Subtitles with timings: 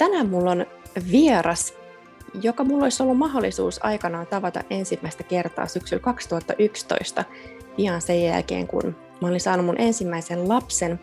[0.00, 0.66] Tänään mulla on
[1.12, 1.74] vieras,
[2.42, 7.24] joka mulla olisi ollut mahdollisuus aikanaan tavata ensimmäistä kertaa syksyllä 2011,
[7.76, 11.00] pian sen jälkeen, kun mä olin saanut mun ensimmäisen lapsen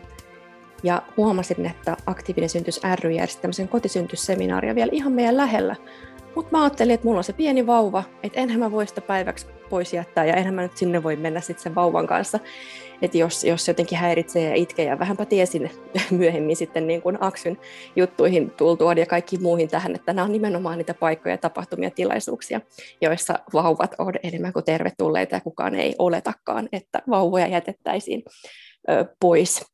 [0.82, 5.76] ja huomasin, että Aktiivinen syntys ry järjesti tämmöisen kotisyntysseminaaria vielä ihan meidän lähellä.
[6.34, 9.46] Mutta mä ajattelin, että mulla on se pieni vauva, että enhän mä voi sitä päiväksi
[9.70, 12.38] pois jättää ja enhän mä nyt sinne voi mennä sitten sen vauvan kanssa
[13.02, 15.70] että jos, jos jotenkin häiritsee ja itkee, ja vähänpä tiesin
[16.10, 17.58] myöhemmin sitten niin kuin Aksyn
[17.96, 22.60] juttuihin tultua ja kaikki muihin tähän, että nämä on nimenomaan niitä paikkoja, tapahtumia, tilaisuuksia,
[23.00, 28.22] joissa vauvat on enemmän kuin tervetulleita ja kukaan ei oletakaan, että vauvoja jätettäisiin
[29.20, 29.64] pois.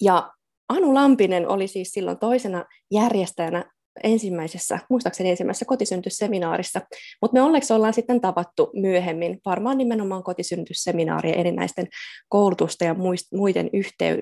[0.00, 0.30] Ja
[0.68, 3.64] Anu Lampinen oli siis silloin toisena järjestäjänä
[4.02, 6.80] ensimmäisessä, muistaakseni ensimmäisessä kotisyntysseminaarissa,
[7.22, 11.86] mutta me onneksi ollaan sitten tavattu myöhemmin, varmaan nimenomaan kotisynnytysseminaarien erinäisten
[12.28, 12.94] koulutusta ja
[13.32, 13.70] muiden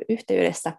[0.08, 0.72] yhteydessä.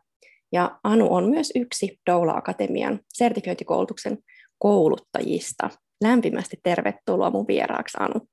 [0.52, 4.18] Ja Anu on myös yksi Doula Akatemian sertifiointikoulutuksen
[4.58, 5.70] kouluttajista.
[6.04, 8.28] Lämpimästi tervetuloa mun vieraaksi, Anu.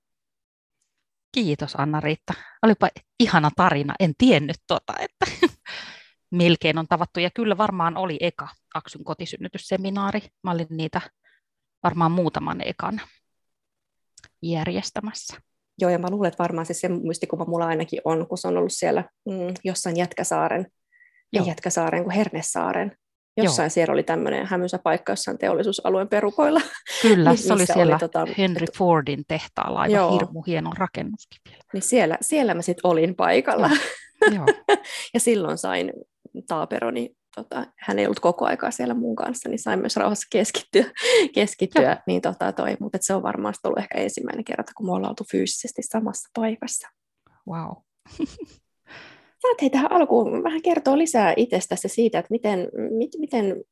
[1.35, 2.35] Kiitos Anna-Riitta.
[2.63, 2.89] Olipa
[3.21, 3.95] ihana tarina.
[4.01, 5.49] En tiennyt tuota, että
[6.31, 7.21] melkein on tavattu.
[7.21, 10.21] Ja kyllä varmaan oli eka Aksyn kotisynnytysseminaari.
[10.43, 11.01] Mä olin niitä
[11.83, 13.01] varmaan muutaman ekan
[14.43, 15.37] järjestämässä.
[15.81, 18.57] Joo, ja mä luulen, että varmaan siis se muistikuva mulla ainakin on, kun se on
[18.57, 20.67] ollut siellä mm, jossain Jätkäsaaren,
[21.33, 21.45] Joo.
[21.45, 22.97] ei Jätkäsaaren kuin Hernesaaren.
[23.37, 23.71] Jossain Joo.
[23.71, 26.61] siellä oli tämmöinen hämysä paikka jossain teollisuusualueen perukoilla.
[27.03, 30.13] Kyllä, se oli siellä oli, tota, Henry Fordin tehtaalla, aivan Joo.
[30.13, 31.63] hirmu hieno rakennuskin vielä.
[31.73, 33.71] Niin siellä, siellä mä sitten olin paikalla.
[34.35, 34.47] Joo.
[35.15, 35.93] ja silloin sain
[36.47, 40.27] Taapero, niin tota, hän ei ollut koko aikaa siellä mun kanssa, niin sain myös rauhassa
[40.31, 40.85] keskittyä,
[41.35, 45.11] keskittyä niin tota toi, mutta se on varmaan ollut ehkä ensimmäinen kerta, kun me ollaan
[45.11, 46.89] oltu fyysisesti samassa paikassa.
[47.49, 47.73] Wow.
[49.43, 52.69] Saat hei tähän alkuun vähän kertoa lisää itsestäsi siitä, että miten,
[52.99, 53.65] mit, miten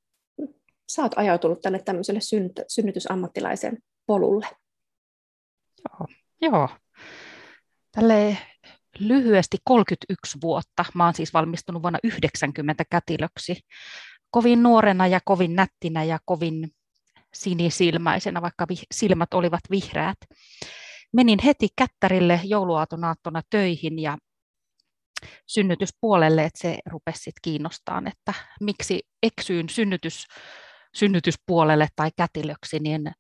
[0.93, 4.47] sä oot ajautunut tänne tämmöiselle synnyt, synnytysammattilaisen polulle.
[5.89, 6.07] Joo,
[6.41, 6.69] joo.
[7.93, 8.39] Tälle
[8.99, 10.85] lyhyesti 31 vuotta.
[10.95, 13.61] Mä oon siis valmistunut vuonna 90 kätilöksi.
[14.31, 16.69] Kovin nuorena ja kovin nättinä ja kovin
[17.35, 20.19] sinisilmäisenä, vaikka vi- silmät olivat vihreät.
[21.13, 24.19] Menin heti kättärille jouluaatonaattona töihin ja
[25.47, 30.27] synnytyspuolelle, että se rupesi sitten kiinnostaan, että miksi eksyyn synnytys,
[30.95, 33.13] synnytyspuolelle tai kätilöksi, niin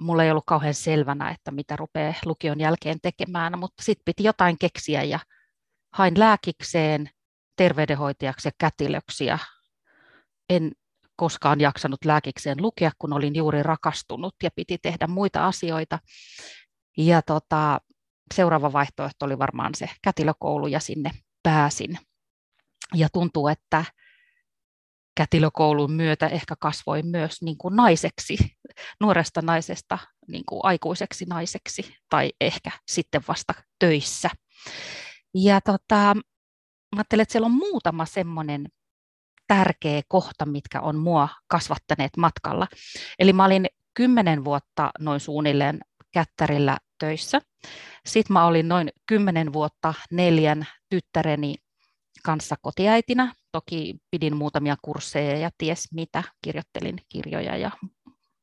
[0.00, 4.58] mulla ei ollut kauhean selvänä, että mitä rupeaa lukion jälkeen tekemään, mutta sitten piti jotain
[4.58, 5.18] keksiä ja
[5.92, 7.10] hain lääkikseen,
[7.56, 9.38] terveydenhoitajaksi ja kätilöksi ja
[10.50, 10.72] en
[11.16, 15.98] koskaan jaksanut lääkikseen lukea, kun olin juuri rakastunut ja piti tehdä muita asioita.
[16.96, 17.80] Ja tota,
[18.34, 21.10] seuraava vaihtoehto oli varmaan se kätilökoulu ja sinne
[21.42, 21.98] pääsin.
[22.94, 23.84] Ja tuntuu, että
[25.16, 28.36] kätilökoulun myötä ehkä kasvoin myös niin kuin naiseksi,
[29.00, 29.98] nuoresta naisesta
[30.28, 34.30] niin kuin aikuiseksi naiseksi tai ehkä sitten vasta töissä.
[35.34, 36.14] Ja tota,
[36.94, 38.68] mä ajattelen, että siellä on muutama semmoinen
[39.46, 42.66] tärkeä kohta, mitkä on mua kasvattaneet matkalla.
[43.18, 45.80] Eli mä olin kymmenen vuotta noin suunnilleen
[46.12, 47.40] kättärillä töissä.
[48.06, 51.54] Sitten mä olin noin kymmenen vuotta neljän tyttäreni
[52.24, 53.34] kanssa kotiäitinä.
[53.52, 57.70] Toki pidin muutamia kursseja ja ties mitä, kirjoittelin kirjoja ja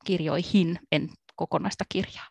[0.06, 2.28] kirjoihin, en kokonaista kirjaa.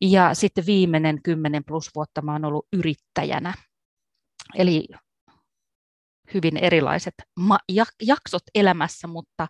[0.00, 3.54] Ja sitten viimeinen 10 plus vuotta mä oon ollut yrittäjänä.
[4.54, 4.86] Eli
[6.34, 7.14] hyvin erilaiset
[8.02, 9.46] jaksot elämässä, mutta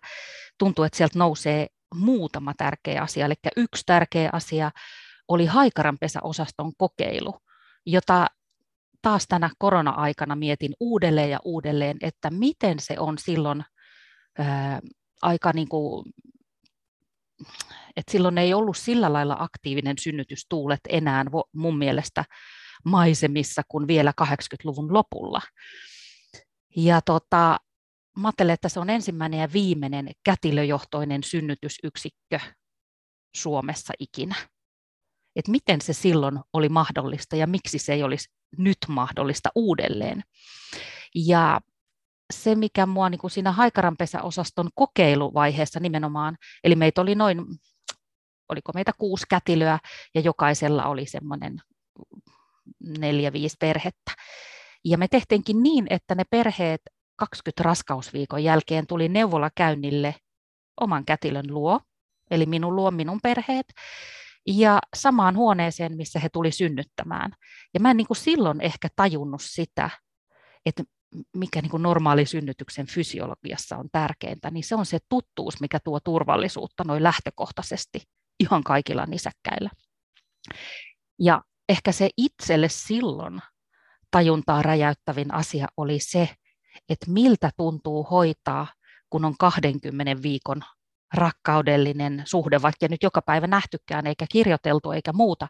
[0.59, 3.25] tuntuu, että sieltä nousee muutama tärkeä asia.
[3.25, 4.71] Eli yksi tärkeä asia
[5.27, 7.39] oli haikaranpesäosaston kokeilu,
[7.85, 8.27] jota
[9.01, 13.63] taas tänä korona-aikana mietin uudelleen ja uudelleen, että miten se on silloin
[14.39, 14.79] ää,
[15.21, 16.05] aika niin kuin,
[17.95, 22.25] että silloin ei ollut sillä lailla aktiivinen synnytystuulet enää mun mielestä
[22.85, 25.41] maisemissa kuin vielä 80-luvun lopulla.
[26.75, 27.59] Ja tota,
[28.17, 32.39] mä ajattelen, että se on ensimmäinen ja viimeinen kätilöjohtoinen synnytysyksikkö
[33.35, 34.35] Suomessa ikinä.
[35.35, 40.23] Että miten se silloin oli mahdollista ja miksi se ei olisi nyt mahdollista uudelleen.
[41.15, 41.61] Ja
[42.33, 47.45] se, mikä mua niin kuin siinä haikaranpesäosaston kokeiluvaiheessa nimenomaan, eli meitä oli noin,
[48.49, 49.79] oliko meitä kuusi kätilöä,
[50.15, 51.57] ja jokaisella oli semmoinen
[52.99, 54.11] neljä, viisi perhettä.
[54.85, 56.81] Ja me tehtiinkin niin, että ne perheet
[57.15, 60.15] 20 raskausviikon jälkeen tuli neuvolakäynnille
[60.81, 61.81] oman kätilön luo,
[62.31, 63.65] eli minun luo minun perheet,
[64.47, 67.31] ja samaan huoneeseen, missä he tuli synnyttämään.
[67.73, 69.89] Ja mä en niin kuin silloin ehkä tajunnut sitä,
[70.65, 70.83] että
[71.35, 76.83] mikä niin normaali synnytyksen fysiologiassa on tärkeintä, niin se on se tuttuus, mikä tuo turvallisuutta
[76.87, 78.01] noin lähtökohtaisesti
[78.39, 79.69] ihan kaikilla nisäkkäillä.
[81.19, 83.41] Ja ehkä se itselle silloin
[84.11, 86.29] tajuntaa räjäyttävin asia oli se,
[86.89, 88.67] että miltä tuntuu hoitaa,
[89.09, 90.61] kun on 20 viikon
[91.13, 95.47] rakkaudellinen suhde, vaikka nyt joka päivä nähtykään eikä kirjoiteltu eikä muuta,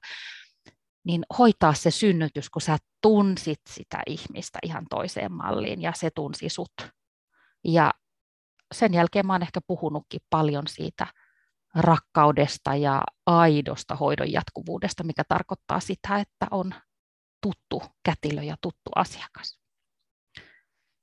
[1.05, 6.49] niin hoitaa se synnytys, kun sä tunsit sitä ihmistä ihan toiseen malliin ja se tunsi
[6.49, 6.73] sut.
[7.63, 7.93] Ja
[8.73, 11.07] sen jälkeen mä oon ehkä puhunutkin paljon siitä
[11.75, 16.73] rakkaudesta ja aidosta hoidon jatkuvuudesta, mikä tarkoittaa sitä, että on
[17.41, 19.59] tuttu kätilö ja tuttu asiakas.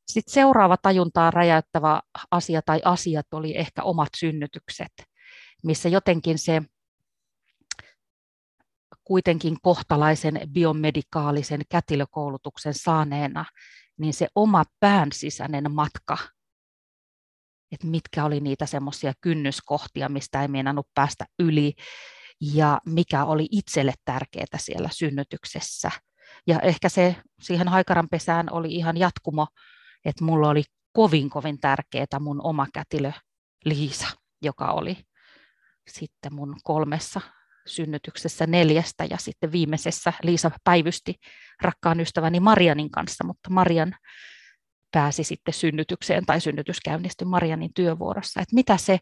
[0.07, 2.01] Sitten seuraava tajuntaa räjäyttävä
[2.31, 4.93] asia tai asiat oli ehkä omat synnytykset,
[5.63, 6.63] missä jotenkin se
[9.05, 13.45] kuitenkin kohtalaisen biomedikaalisen kätilökoulutuksen saaneena,
[13.99, 16.19] niin se oma pään sisäinen matka,
[17.73, 21.75] että mitkä oli niitä semmoisia kynnyskohtia, mistä ei meinannut päästä yli,
[22.41, 25.91] ja mikä oli itselle tärkeää siellä synnytyksessä.
[26.47, 29.47] Ja ehkä se siihen haikaranpesään oli ihan jatkumo,
[30.05, 30.63] että mulla oli
[30.93, 33.13] kovin kovin tärkeää mun oma kätilö
[33.65, 34.09] Liisa,
[34.43, 34.97] joka oli
[35.89, 37.21] sitten mun kolmessa
[37.67, 41.15] synnytyksessä neljästä ja sitten viimeisessä Liisa päivysti
[41.63, 43.95] rakkaan ystäväni Marianin kanssa, mutta Marian
[44.93, 48.41] pääsi sitten synnytykseen tai synnytys käynnistyi Marianin työvuorossa.
[48.41, 48.99] Että mitä se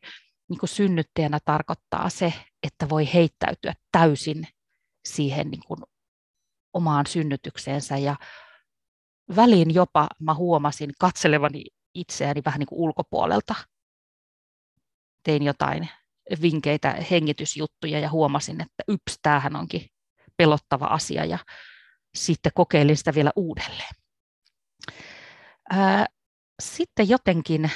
[0.48, 4.46] niin kuin synnyttäjänä tarkoittaa se, että voi heittäytyä täysin
[5.04, 5.80] siihen niin kuin
[6.72, 8.16] omaan synnytykseensä ja
[9.36, 11.64] väliin jopa mä huomasin katselevani
[11.94, 13.54] itseäni vähän niin kuin ulkopuolelta.
[15.22, 15.88] Tein jotain
[16.42, 19.86] vinkeitä, hengitysjuttuja ja huomasin, että yps, tämähän onkin
[20.36, 21.38] pelottava asia ja
[22.14, 23.94] sitten kokeilin sitä vielä uudelleen.
[26.62, 27.70] Sitten jotenkin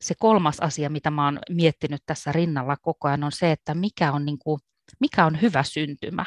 [0.00, 4.12] se kolmas asia, mitä mä oon miettinyt tässä rinnalla koko ajan, on se, että mikä
[4.12, 4.60] on, niin kuin,
[5.00, 6.26] mikä on hyvä syntymä,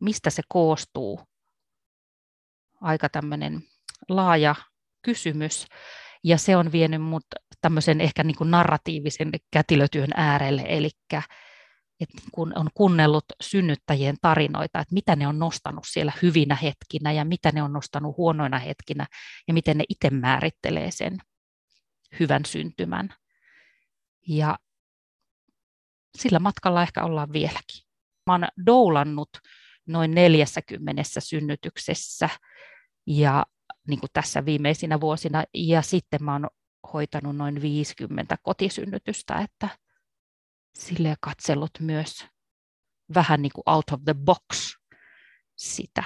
[0.00, 1.20] mistä se koostuu.
[2.80, 3.62] Aika tämmöinen
[4.08, 4.54] laaja
[5.02, 5.66] kysymys.
[6.24, 7.24] Ja se on vienyt mut
[7.60, 10.90] tämmöisen ehkä niin kuin narratiivisen kätilötyön äärelle, eli
[12.00, 17.12] että niin kun on kuunnellut synnyttäjien tarinoita, että mitä ne on nostanut siellä hyvinä hetkinä
[17.12, 19.06] ja mitä ne on nostanut huonoina hetkinä
[19.48, 21.18] ja miten ne itse määrittelee sen
[22.20, 23.14] hyvän syntymän.
[24.28, 24.58] Ja
[26.18, 27.82] sillä matkalla ehkä ollaan vieläkin.
[28.26, 29.30] Mä oon doulannut
[29.86, 32.28] noin 40 synnytyksessä
[33.06, 33.46] ja
[33.90, 36.48] niin kuin tässä viimeisinä vuosina, ja sitten mä oon
[36.92, 39.68] hoitanut noin 50 kotisynnytystä, että
[40.74, 42.26] sille katsellut myös
[43.14, 44.76] vähän niin kuin out of the box
[45.56, 46.04] sitä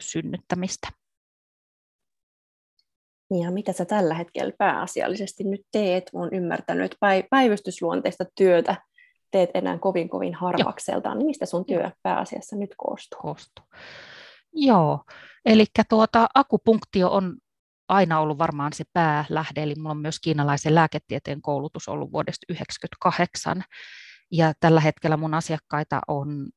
[0.00, 0.88] synnyttämistä.
[3.42, 6.10] Ja mitä sä tällä hetkellä pääasiallisesti nyt teet?
[6.12, 8.76] Olen ymmärtänyt, että päivystysluonteista työtä
[9.30, 11.18] teet enää kovin kovin harvakseltaan.
[11.18, 13.20] Niin mistä sun työ pääasiassa nyt koostuu?
[13.22, 13.64] koostuu.
[14.52, 15.04] Joo,
[15.46, 17.36] eli tuota, akupunktio on
[17.88, 23.64] aina ollut varmaan se päälähde, eli minulla on myös kiinalaisen lääketieteen koulutus ollut vuodesta 1998,
[24.32, 26.48] ja tällä hetkellä mun asiakkaita on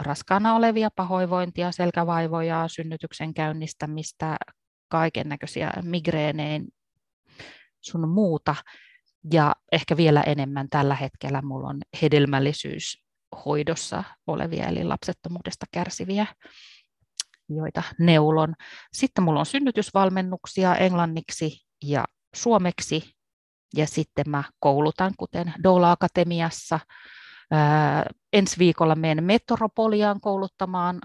[0.00, 4.36] raskaana olevia pahoinvointia, selkävaivoja, synnytyksen käynnistämistä,
[4.88, 6.64] kaiken näköisiä migreeneen,
[7.80, 8.54] sun muuta.
[9.32, 16.26] Ja ehkä vielä enemmän tällä hetkellä mulla on hedelmällisyyshoidossa olevia, eli lapsettomuudesta kärsiviä
[17.48, 18.54] joita neulon.
[18.92, 23.14] Sitten mulla on synnytysvalmennuksia englanniksi ja suomeksi,
[23.76, 26.80] ja sitten mä koulutan, kuten Doula Akatemiassa.
[27.50, 31.00] Ää, ensi viikolla menen Metropoliaan kouluttamaan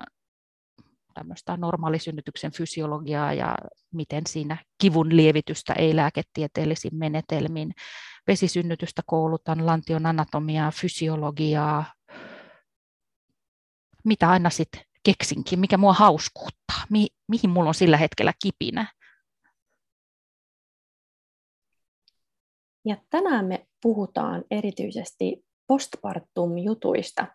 [1.13, 3.55] tämmöistä normaalisynnytyksen fysiologiaa ja
[3.93, 7.71] miten siinä kivun lievitystä ei lääketieteellisin menetelmin.
[8.27, 11.85] Vesisynnytystä koulutan, lantion anatomiaa, fysiologiaa,
[14.05, 18.93] mitä aina sitten keksinkin, mikä mua hauskuuttaa, mi, mihin mulla on sillä hetkellä kipinä.
[22.85, 27.27] Ja tänään me puhutaan erityisesti postpartum-jutuista.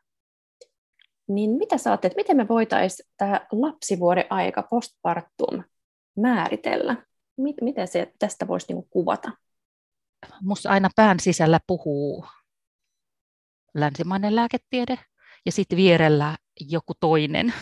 [1.29, 5.65] Niin mitä sä ajattelet, miten me voitaisiin tämä lapsivuoden aika, postpartum,
[6.17, 7.07] määritellä?
[7.61, 9.31] Miten se tästä voisi niin kuvata?
[10.43, 12.27] Minusta aina pään sisällä puhuu
[13.75, 14.99] länsimainen lääketiede
[15.47, 17.55] ja sitten vierellä joku toinen,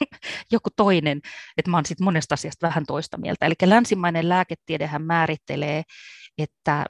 [0.52, 1.20] joku toinen,
[1.56, 3.46] että mä oon sitten monesta asiasta vähän toista mieltä.
[3.46, 5.82] Eli länsimainen lääketiedehän määrittelee,
[6.38, 6.86] että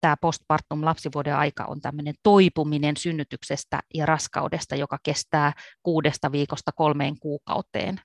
[0.00, 7.18] tämä postpartum lapsivuoden aika on tämmöinen toipuminen synnytyksestä ja raskaudesta, joka kestää kuudesta viikosta kolmeen
[7.18, 8.00] kuukauteen.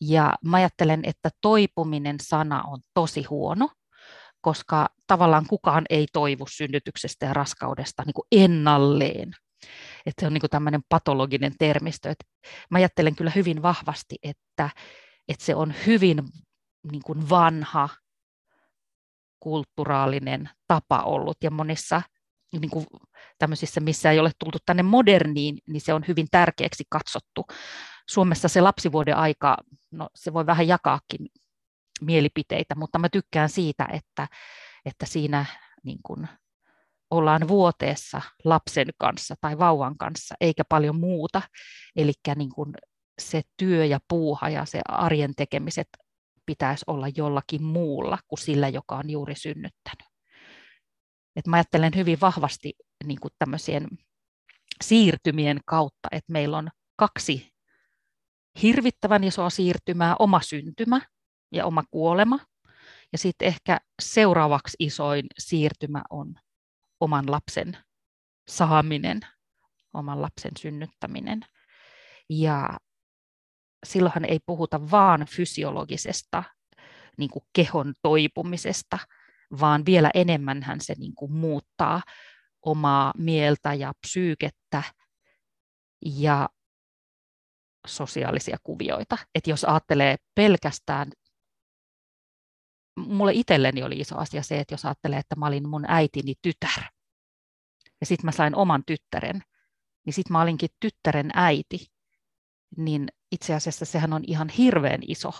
[0.00, 3.68] Ja mä ajattelen, että toipuminen sana on tosi huono,
[4.40, 9.32] koska tavallaan kukaan ei toivu synnytyksestä ja raskaudesta niin kuin ennalleen.
[10.06, 12.10] Että se on niin kuin tämmöinen patologinen termistö.
[12.10, 12.24] Että
[12.70, 14.70] mä ajattelen kyllä hyvin vahvasti, että,
[15.28, 16.22] että se on hyvin
[16.92, 17.88] niin kuin vanha
[19.40, 22.02] kulttuuraalinen tapa ollut ja monissa
[22.60, 22.86] niin kuin
[23.38, 27.46] tämmöisissä, missä ei ole tultu tänne moderniin, niin se on hyvin tärkeäksi katsottu.
[28.08, 29.56] Suomessa se lapsivuoden aika,
[29.90, 31.26] no se voi vähän jakaakin
[32.00, 34.28] mielipiteitä, mutta mä tykkään siitä, että,
[34.84, 35.44] että siinä
[35.84, 36.28] niin kuin
[37.10, 41.42] ollaan vuoteessa lapsen kanssa tai vauvan kanssa, eikä paljon muuta.
[41.96, 42.74] Eli niin kuin
[43.20, 45.88] se työ ja puuha ja se arjen tekemiset
[46.46, 50.08] pitäisi olla jollakin muulla kuin sillä, joka on juuri synnyttänyt.
[51.36, 52.72] Et mä ajattelen hyvin vahvasti
[53.04, 53.88] niin kuin tämmöisien
[54.82, 57.50] siirtymien kautta, että meillä on kaksi
[58.62, 61.00] hirvittävän isoa siirtymää, oma syntymä
[61.52, 62.38] ja oma kuolema.
[63.12, 66.34] Ja sitten ehkä seuraavaksi isoin siirtymä on
[67.00, 67.76] oman lapsen
[68.48, 69.20] saaminen,
[69.94, 71.40] oman lapsen synnyttäminen.
[72.28, 72.68] Ja
[73.86, 76.42] silloinhan ei puhuta vaan fysiologisesta
[77.18, 78.98] niin kuin kehon toipumisesta,
[79.60, 82.02] vaan vielä enemmän hän se niin kuin muuttaa
[82.62, 84.82] omaa mieltä ja psyykettä
[86.06, 86.48] ja
[87.86, 89.18] sosiaalisia kuvioita.
[89.34, 91.10] Et jos ajattelee pelkästään,
[92.96, 96.82] mulle itselleni oli iso asia se, että jos ajattelee, että mä olin mun äitini tytär,
[98.00, 99.42] ja sitten mä sain oman tyttären,
[100.06, 101.86] niin sitten mä olinkin tyttären äiti,
[102.76, 105.30] niin itse asiassa sehän on ihan hirveän iso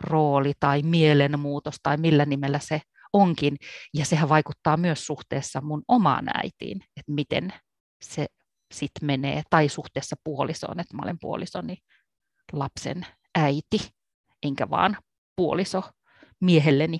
[0.00, 2.80] rooli tai mielenmuutos tai millä nimellä se
[3.12, 3.56] onkin.
[3.94, 7.52] Ja sehän vaikuttaa myös suhteessa mun omaan äitiin, että miten
[8.02, 8.26] se
[8.74, 11.76] sitten menee, tai suhteessa puolisoon, että mä olen puolisoni
[12.52, 13.90] lapsen äiti,
[14.42, 14.96] enkä vaan
[15.38, 15.82] puoliso
[16.40, 16.98] miehelleni.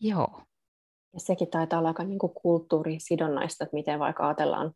[0.00, 0.42] Joo.
[1.12, 4.72] Ja sekin taitaa olla aika niin kuin kulttuurisidonnaista, että miten vaikka ajatellaan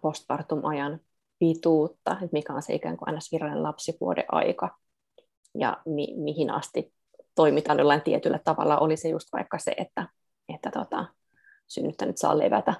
[0.00, 1.00] postpartum-ajan
[1.38, 4.78] pituutta, että mikä on se ikään kuin aina virallinen lapsivuoden aika
[5.58, 6.94] ja mi- mihin asti
[7.34, 8.78] toimitaan jollain tietyllä tavalla.
[8.78, 10.08] Oli se just vaikka se, että,
[10.54, 11.06] että tota,
[11.68, 12.74] synnyttänyt saa levätä,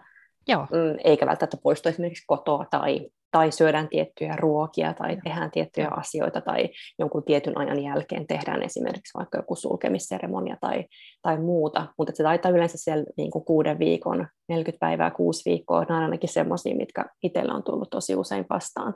[0.49, 0.61] Joo.
[0.61, 6.41] Mm, eikä välttämättä poistu esimerkiksi kotoa tai tai syödään tiettyjä ruokia tai tehdään tiettyjä asioita
[6.41, 10.85] tai jonkun tietyn ajan jälkeen tehdään esimerkiksi vaikka joku sulkemisseremonia tai,
[11.23, 15.85] tai muuta, mutta se taitaa yleensä siellä niin kuin kuuden viikon, 40 päivää, kuusi viikkoa,
[15.85, 18.95] nämä on ainakin semmoisia, mitkä itsellä on tullut tosi usein vastaan,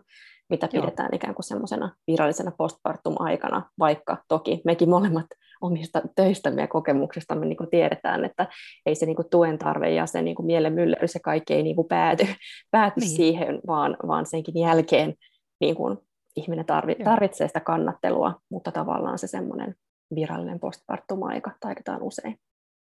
[0.51, 0.83] mitä Joo.
[0.83, 5.27] pidetään ikään kuin semmoisena virallisena postpartum-aikana, vaikka toki mekin molemmat
[5.61, 8.47] omista töistämme ja kokemuksestamme niin kuin tiedetään, että
[8.87, 11.63] ei se niin kuin tuen tarve ja se niin kuin mielen myllerys ja kaikki ei
[11.63, 12.27] niin kuin pääty,
[12.71, 13.11] pääty niin.
[13.11, 15.15] siihen, vaan, vaan senkin jälkeen
[15.61, 15.99] niin kuin
[16.37, 19.75] ihminen tarvi, tarvitsee sitä kannattelua, mutta tavallaan se semmoinen
[20.15, 22.39] virallinen postpartum-aika taitetaan usein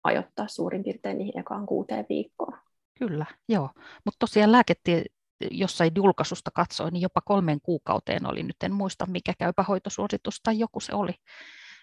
[0.05, 2.59] ajoittaa suurin piirtein niihin ekaan kuuteen viikkoon.
[2.99, 3.71] Kyllä, joo.
[4.05, 5.05] Mutta tosiaan lääketie,
[5.51, 10.59] jossain julkaisusta katsoin, niin jopa kolmeen kuukauteen oli, nyt en muista mikä käypä hoitosuositus tai
[10.59, 11.15] joku se oli,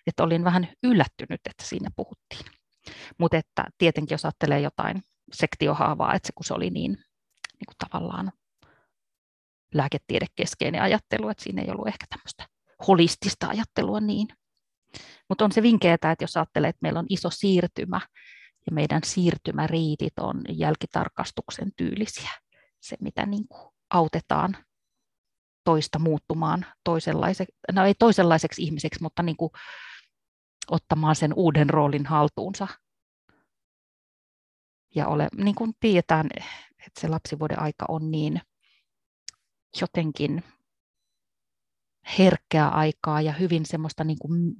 [0.07, 2.45] että olin vähän yllättynyt, että siinä puhuttiin.
[3.17, 5.01] Mutta että tietenkin jos ajattelee jotain
[5.33, 8.31] sektiohaavaa, että se, kun se oli niin, niin kuin tavallaan
[9.73, 12.47] lääketiedekeskeinen ajattelu, että siinä ei ollut ehkä tämmöistä
[12.87, 14.27] holistista ajattelua niin.
[15.29, 18.01] Mutta on se vinkeää, että jos ajattelee, että meillä on iso siirtymä
[18.65, 22.29] ja meidän siirtymäriitit on jälkitarkastuksen tyylisiä,
[22.81, 24.57] se mitä niin kuin autetaan
[25.63, 29.51] toista muuttumaan toisenlaiseksi, no ei toisenlaiseksi ihmiseksi, mutta niin kuin
[30.71, 32.67] ottamaan sen uuden roolin haltuunsa.
[34.95, 36.29] Ja ole, niin kuin tiedetään,
[36.87, 38.41] että se lapsivuoden aika on niin
[39.81, 40.43] jotenkin
[42.19, 44.55] herkkää aikaa ja hyvin semmoista niin kuin,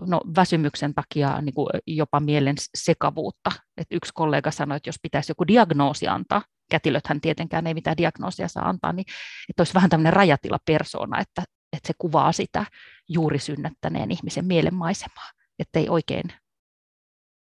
[0.00, 3.50] no, väsymyksen takia niin kuin jopa mielen sekavuutta.
[3.76, 8.48] Et yksi kollega sanoi, että jos pitäisi joku diagnoosi antaa, kätilöthän tietenkään ei mitään diagnoosia
[8.48, 9.06] saa antaa, niin
[9.48, 11.42] että olisi vähän tämmöinen rajatila persoona, että,
[11.76, 12.66] että se kuvaa sitä
[13.08, 16.32] juuri synnättäneen ihmisen mielenmaisemaa ettei oikein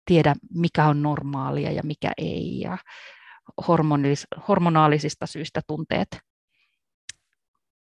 [0.05, 2.77] tiedä, mikä on normaalia ja mikä ei, ja
[4.47, 6.19] hormonaalisista syistä tunteet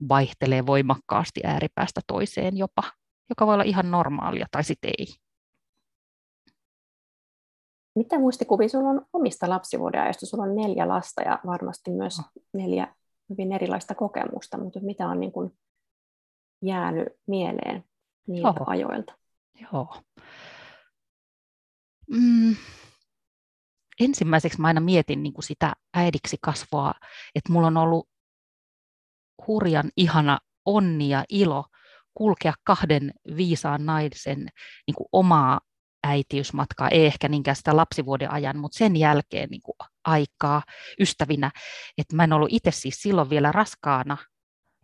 [0.09, 2.83] vaihtelee voimakkaasti ääripäästä toiseen jopa,
[3.28, 5.06] joka voi olla ihan normaalia tai sitten ei.
[7.96, 10.26] Mitä muistikuvia sinulla on omista lapsivuodenajasta?
[10.26, 12.20] Sulla on neljä lasta ja varmasti myös
[12.52, 12.94] neljä
[13.30, 15.58] hyvin erilaista kokemusta, mutta mitä on niin kuin
[16.62, 17.84] jäänyt mieleen
[18.26, 18.64] niiltä Joo.
[18.66, 19.14] ajoilta?
[19.72, 19.96] Joo.
[22.10, 22.56] Mm.
[24.00, 26.92] Ensimmäiseksi mä aina mietin niin kuin sitä äidiksi kasvua,
[27.34, 28.08] että mulla on ollut
[29.46, 31.64] hurjan ihana onni ja ilo
[32.14, 34.48] kulkea kahden viisaan naisen
[34.86, 35.60] niin kuin omaa
[36.06, 40.62] äitiysmatkaa, ei ehkä niinkään sitä lapsivuoden ajan, mutta sen jälkeen niin kuin aikaa
[41.00, 41.50] ystävinä.
[41.98, 44.16] Että mä en ollut itse siis silloin vielä raskaana,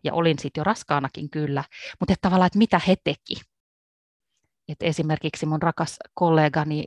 [0.05, 1.65] ja olin sitten jo raskaanakin kyllä,
[2.01, 3.41] mutta että tavallaan, että mitä he teki.
[4.69, 6.85] Et esimerkiksi mun rakas kollegani,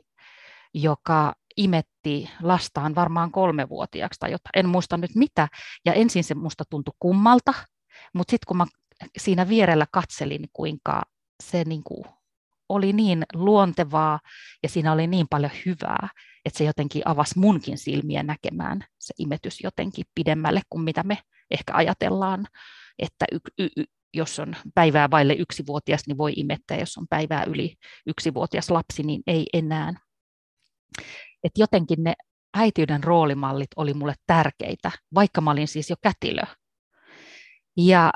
[0.74, 5.48] joka imetti lastaan varmaan kolmevuotiaaksi tai jotain, en muista nyt mitä,
[5.84, 7.54] ja ensin se musta tuntui kummalta,
[8.14, 8.66] mutta sitten kun mä
[9.18, 11.02] siinä vierellä katselin, kuinka
[11.42, 12.04] se niin kuin
[12.68, 14.20] oli niin luontevaa
[14.62, 16.08] ja siinä oli niin paljon hyvää,
[16.44, 21.18] että se jotenkin avasi munkin silmiä näkemään se imetys jotenkin pidemmälle kuin mitä me
[21.50, 22.46] ehkä ajatellaan,
[22.98, 23.24] että
[23.58, 28.70] y- y- jos on päivää vaille yksivuotias, niin voi imettää, jos on päivää yli yksivuotias
[28.70, 29.92] lapsi, niin ei enää.
[31.44, 32.14] Et jotenkin ne
[32.56, 36.42] äitiyden roolimallit oli mulle tärkeitä, vaikka mä olin siis jo kätilö.
[37.76, 38.12] Ja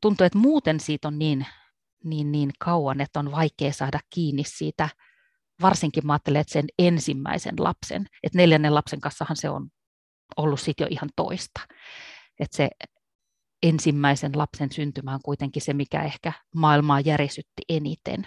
[0.00, 1.46] tuntuu, että muuten siitä on niin
[2.04, 4.88] niin, niin kauan, että on vaikea saada kiinni siitä,
[5.62, 9.68] varsinkin mä ajattelen, että sen ensimmäisen lapsen, että neljännen lapsen kanssahan se on
[10.36, 11.60] ollut sitten jo ihan toista.
[12.40, 12.68] Että se
[13.62, 18.26] ensimmäisen lapsen syntymä on kuitenkin se, mikä ehkä maailmaa järisytti eniten.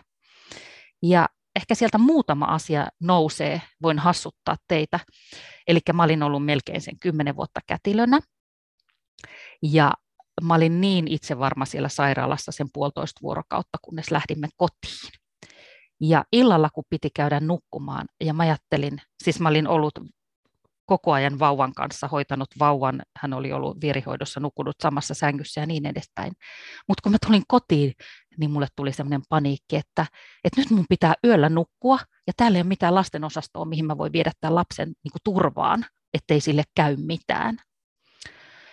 [1.03, 4.99] Ja ehkä sieltä muutama asia nousee, voin hassuttaa teitä.
[5.67, 8.19] Eli mä olin ollut melkein sen kymmenen vuotta kätilönä.
[9.61, 9.93] Ja
[10.41, 15.11] mä olin niin itse varma siellä sairaalassa sen puolitoista vuorokautta, kunnes lähdimme kotiin.
[16.01, 19.93] Ja illalla, kun piti käydä nukkumaan, ja mä ajattelin, siis mä olin ollut
[20.85, 25.85] koko ajan vauvan kanssa, hoitanut vauvan, hän oli ollut vierihoidossa, nukkunut samassa sängyssä ja niin
[25.85, 26.33] edespäin.
[26.87, 27.93] Mutta kun mä tulin kotiin,
[28.37, 30.05] niin mulle tuli sellainen paniikki, että,
[30.43, 34.13] että nyt mun pitää yöllä nukkua, ja täällä ei ole mitään lastenosastoa, mihin mä voin
[34.13, 37.57] viedä tämän lapsen niin turvaan, ettei sille käy mitään.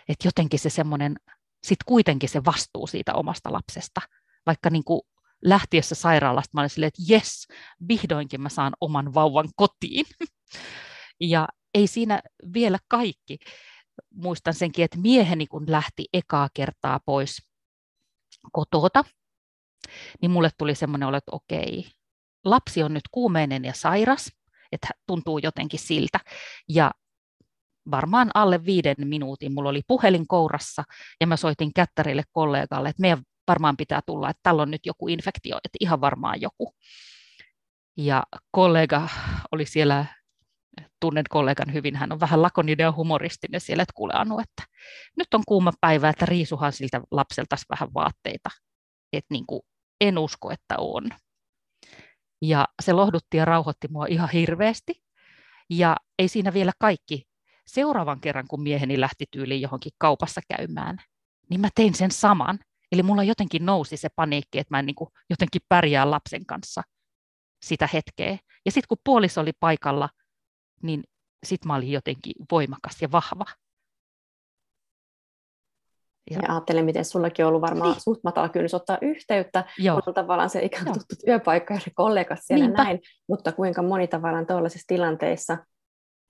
[0.08, 1.16] Et jotenkin se semmoinen
[1.64, 4.00] sitten kuitenkin se vastuu siitä omasta lapsesta.
[4.46, 5.00] Vaikka niin kuin
[5.44, 7.48] lähtiessä sairaalasta mä olin silleen, että jes,
[7.88, 10.06] vihdoinkin mä saan oman vauvan kotiin.
[11.20, 12.22] ja ei siinä
[12.54, 13.38] vielä kaikki.
[14.14, 17.42] Muistan senkin, että mieheni kun lähti ekaa kertaa pois
[18.52, 19.04] kotota,
[20.22, 21.84] niin mulle tuli semmoinen olo, että okei,
[22.44, 24.32] lapsi on nyt kuumeinen ja sairas,
[24.72, 26.20] että tuntuu jotenkin siltä.
[26.68, 26.90] Ja
[27.90, 30.84] varmaan alle viiden minuutin mulla oli puhelin kourassa
[31.20, 35.08] ja mä soitin kättärille kollegalle, että meidän varmaan pitää tulla, että tällä on nyt joku
[35.08, 36.74] infektio, että ihan varmaan joku.
[37.96, 39.08] Ja kollega
[39.52, 40.06] oli siellä,
[41.00, 44.62] tunnen kollegan hyvin, hän on vähän lakoninen ja humoristinen siellä, että kuule Anu, että
[45.16, 48.50] nyt on kuuma päivä, että riisuhan siltä lapselta vähän vaatteita.
[49.12, 49.62] Että niin kuin,
[50.00, 51.10] en usko, että on.
[52.42, 55.02] Ja se lohdutti ja rauhoitti mua ihan hirveästi.
[55.70, 57.24] Ja ei siinä vielä kaikki
[57.66, 60.98] seuraavan kerran, kun mieheni lähti tyyliin johonkin kaupassa käymään,
[61.50, 62.58] niin mä tein sen saman.
[62.92, 66.82] Eli mulla jotenkin nousi se paniikki, että mä en niin kuin jotenkin pärjää lapsen kanssa
[67.64, 68.38] sitä hetkeä.
[68.66, 70.08] Ja sitten kun puoliso oli paikalla,
[70.82, 71.04] niin
[71.46, 73.44] sitten mä olin jotenkin voimakas ja vahva.
[76.30, 78.00] Ja, ja ajattelen, miten sullakin on ollut varmaan niin.
[78.00, 79.96] suht matala kynnys ottaa yhteyttä, Joo.
[79.96, 82.84] kun on tavallaan se ikään tuttu työpaikka ja kollegat siellä Niinpä.
[82.84, 85.58] näin, mutta kuinka moni tavallaan tuollaisissa tilanteissa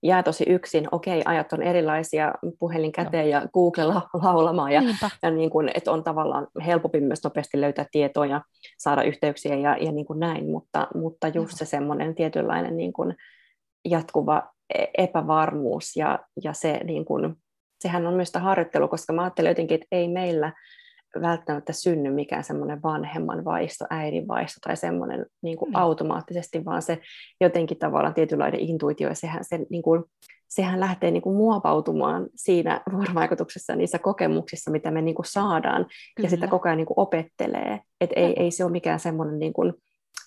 [0.04, 3.84] jää tosi yksin, okei, ajat on erilaisia, puhelin käteen ja Google
[4.22, 4.82] laulamaan, ja,
[5.22, 8.40] ja niin kuin, että on tavallaan helpompi myös nopeasti löytää tietoa ja
[8.78, 11.56] saada yhteyksiä ja, ja niin kuin näin, mutta, mutta just Joo.
[11.56, 13.14] se semmoinen tietynlainen niin kuin
[13.84, 14.42] jatkuva
[14.74, 17.34] e-, epävarmuus ja, ja se, niin kuin,
[17.80, 20.52] sehän on myös sitä harjoittelu, koska mä ajattelen jotenkin, että ei meillä
[21.20, 25.74] välttämättä synny mikään semmoinen vanhemman vaisto, äidin vaisto tai semmoinen niin kuin mm.
[25.74, 26.98] automaattisesti, vaan se
[27.40, 30.04] jotenkin tavallaan tietynlainen intuitio, ja sehän, se, niin kuin,
[30.48, 36.26] sehän lähtee niin kuin muovautumaan siinä vuorovaikutuksessa, niissä kokemuksissa, mitä me niin kuin saadaan, Kyllä.
[36.26, 39.52] ja sitä koko ajan niin kuin opettelee, että ei, ei se ole mikään semmoinen niin
[39.52, 39.74] kuin,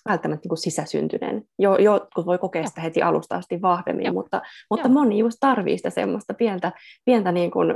[0.08, 1.44] välttämättä niin kuin sisäsyntyinen.
[1.58, 4.14] Jo, jotkut voi kokea sitä heti alusta asti vahvemmin, Joo.
[4.14, 6.72] mutta, mutta moni just tarvii sitä semmoista pientä,
[7.04, 7.74] pientä niin kuin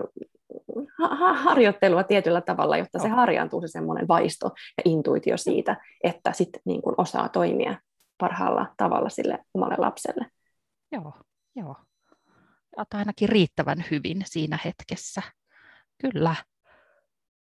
[0.99, 3.03] ha- harjoittelua tietyllä tavalla, jotta Joo.
[3.03, 7.77] se harjaantuu se semmoinen vaisto ja intuitio siitä, että sitten niin kuin osaa toimia
[8.19, 10.27] parhaalla tavalla sille omalle lapselle.
[10.93, 11.13] Joo,
[11.57, 11.77] joo.
[12.77, 15.23] Ja ainakin riittävän hyvin siinä hetkessä.
[16.01, 16.35] Kyllä.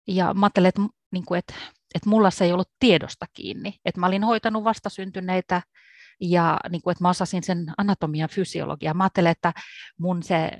[0.08, 1.54] ja mä ajattelin, että, niin kuin, että,
[1.94, 3.74] että mulla se ei ollut tiedosta kiinni.
[3.84, 5.62] Että mä olin hoitanut vastasyntyneitä
[6.20, 8.94] ja niin kuin, että mä osasin sen anatomian fysiologiaa.
[8.94, 9.52] Mä ajattelin, että
[9.98, 10.50] mun se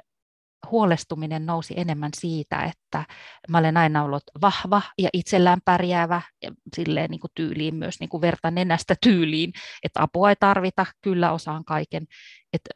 [0.70, 3.04] huolestuminen nousi enemmän siitä, että
[3.48, 8.08] mä olen aina ollut vahva ja itsellään pärjäävä ja silleen niin kuin tyyliin myös niin
[8.08, 12.06] kuin verta nenästä tyyliin, että apua ei tarvita, kyllä osaan kaiken.
[12.52, 12.70] Että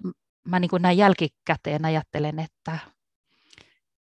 [0.48, 2.78] mä niin kuin näin jälkikäteen ajattelen, että,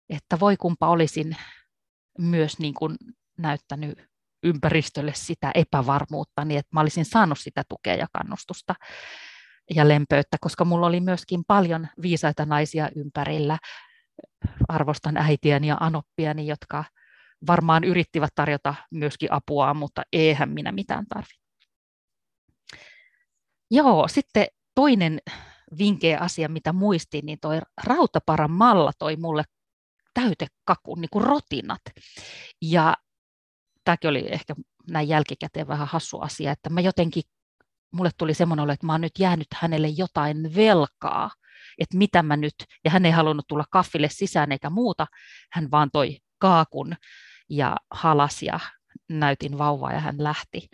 [0.09, 1.37] että voi kumpa olisin
[2.19, 2.97] myös niin kuin
[3.39, 4.10] näyttänyt
[4.43, 8.75] ympäristölle sitä epävarmuutta, niin että mä olisin saanut sitä tukea ja kannustusta
[9.75, 13.59] ja lempöyttä, koska mulla oli myöskin paljon viisaita naisia ympärillä.
[14.69, 16.85] Arvostan äitiäni ja anoppiani, jotka
[17.47, 21.41] varmaan yrittivät tarjota myöskin apua, mutta eihän minä mitään tarvitse.
[23.71, 25.19] Joo, sitten toinen
[25.79, 29.45] vinkeä asia, mitä muistin, niin toi Rautaparan Malla toi mulle
[30.15, 31.83] täytekakun, niin kuin rotinat.
[32.63, 32.95] Ja
[33.85, 34.55] tämäkin oli ehkä
[34.91, 37.23] näin jälkikäteen vähän hassu asia, että mä jotenkin,
[37.93, 41.31] mulle tuli semmoinen olo, että mä oon nyt jäänyt hänelle jotain velkaa,
[41.79, 45.07] että mitä mä nyt, ja hän ei halunnut tulla kaffille sisään eikä muuta,
[45.53, 46.97] hän vaan toi kaakun
[47.49, 48.61] ja halas ja
[49.09, 50.69] näytin vauvaa ja hän lähti.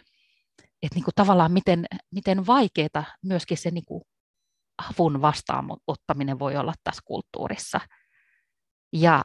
[0.83, 4.03] Että niin kuin tavallaan miten, miten vaikeaa myöskin se niin kuin
[4.91, 7.81] avun vastaanottaminen voi olla tässä kulttuurissa.
[8.93, 9.23] Ja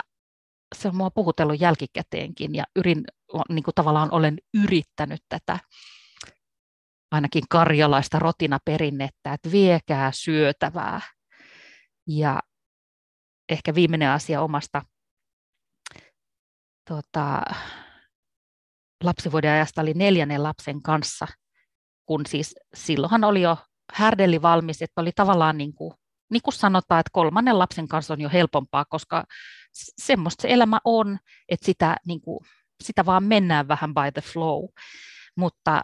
[0.75, 3.03] se on mua puhutellut jälkikäteenkin ja yrin,
[3.49, 5.59] niin kuin tavallaan olen yrittänyt tätä
[7.11, 11.01] ainakin karjalaista rotinaperinnettä, että viekää syötävää.
[12.07, 12.39] Ja
[13.49, 14.81] ehkä viimeinen asia omasta
[16.89, 17.41] tota,
[19.03, 21.27] lapsivuoden ajasta oli neljännen lapsen kanssa,
[22.05, 23.57] kun siis silloinhan oli jo
[23.93, 25.93] härdelli valmis, että oli tavallaan niin kuin,
[26.31, 29.23] niin kuin sanotaan, että kolmannen lapsen kanssa on jo helpompaa, koska
[29.73, 32.39] semmoista se elämä on, että sitä, niin kuin,
[32.83, 34.63] sitä vaan mennään vähän by the flow.
[35.35, 35.83] Mutta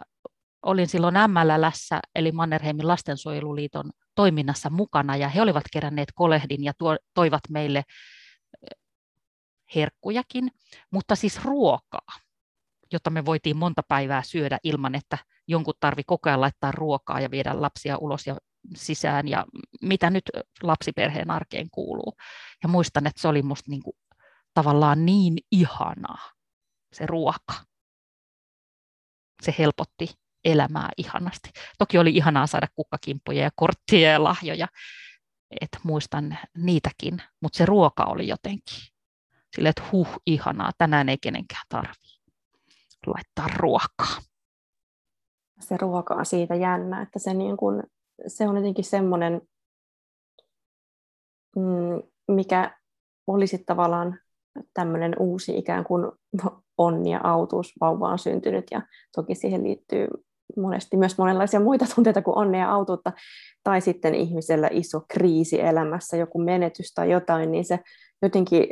[0.62, 6.96] olin silloin MLLssä, eli Mannerheimin lastensuojeluliiton toiminnassa mukana, ja he olivat keränneet kolehdin ja tuo,
[7.14, 7.84] toivat meille
[9.74, 10.50] herkkujakin,
[10.90, 12.18] mutta siis ruokaa,
[12.92, 17.30] jota me voitiin monta päivää syödä ilman, että jonkun tarvi koko ajan laittaa ruokaa ja
[17.30, 18.36] viedä lapsia ulos ja
[18.76, 19.46] sisään ja
[19.82, 20.30] mitä nyt
[20.62, 22.16] lapsiperheen arkeen kuuluu.
[22.62, 23.96] Ja muistan, että se oli musta niin kuin,
[24.54, 26.30] tavallaan niin ihanaa,
[26.92, 27.54] se ruoka.
[29.42, 30.08] Se helpotti
[30.44, 31.50] elämää ihanasti.
[31.78, 34.68] Toki oli ihanaa saada kukkakimppuja ja korttia ja lahjoja,
[35.60, 38.78] että muistan niitäkin, mutta se ruoka oli jotenkin
[39.56, 42.18] silleen, että huh, ihanaa, tänään ei kenenkään tarvitse
[43.06, 44.18] laittaa ruokaa
[45.60, 47.82] se ruoka on siitä jännä, että se, niin kuin,
[48.26, 49.40] se on jotenkin semmoinen,
[51.56, 52.78] mm, mikä
[53.26, 54.18] olisi tavallaan
[54.74, 56.12] tämmöinen uusi ikään kuin
[56.78, 58.66] onni ja autuus vauva on syntynyt.
[58.70, 58.82] Ja
[59.16, 60.08] toki siihen liittyy
[60.56, 63.12] monesti myös monenlaisia muita tunteita kuin onnea ja autuutta,
[63.64, 67.78] tai sitten ihmisellä iso kriisi elämässä, joku menetys tai jotain, niin se
[68.22, 68.66] jotenkin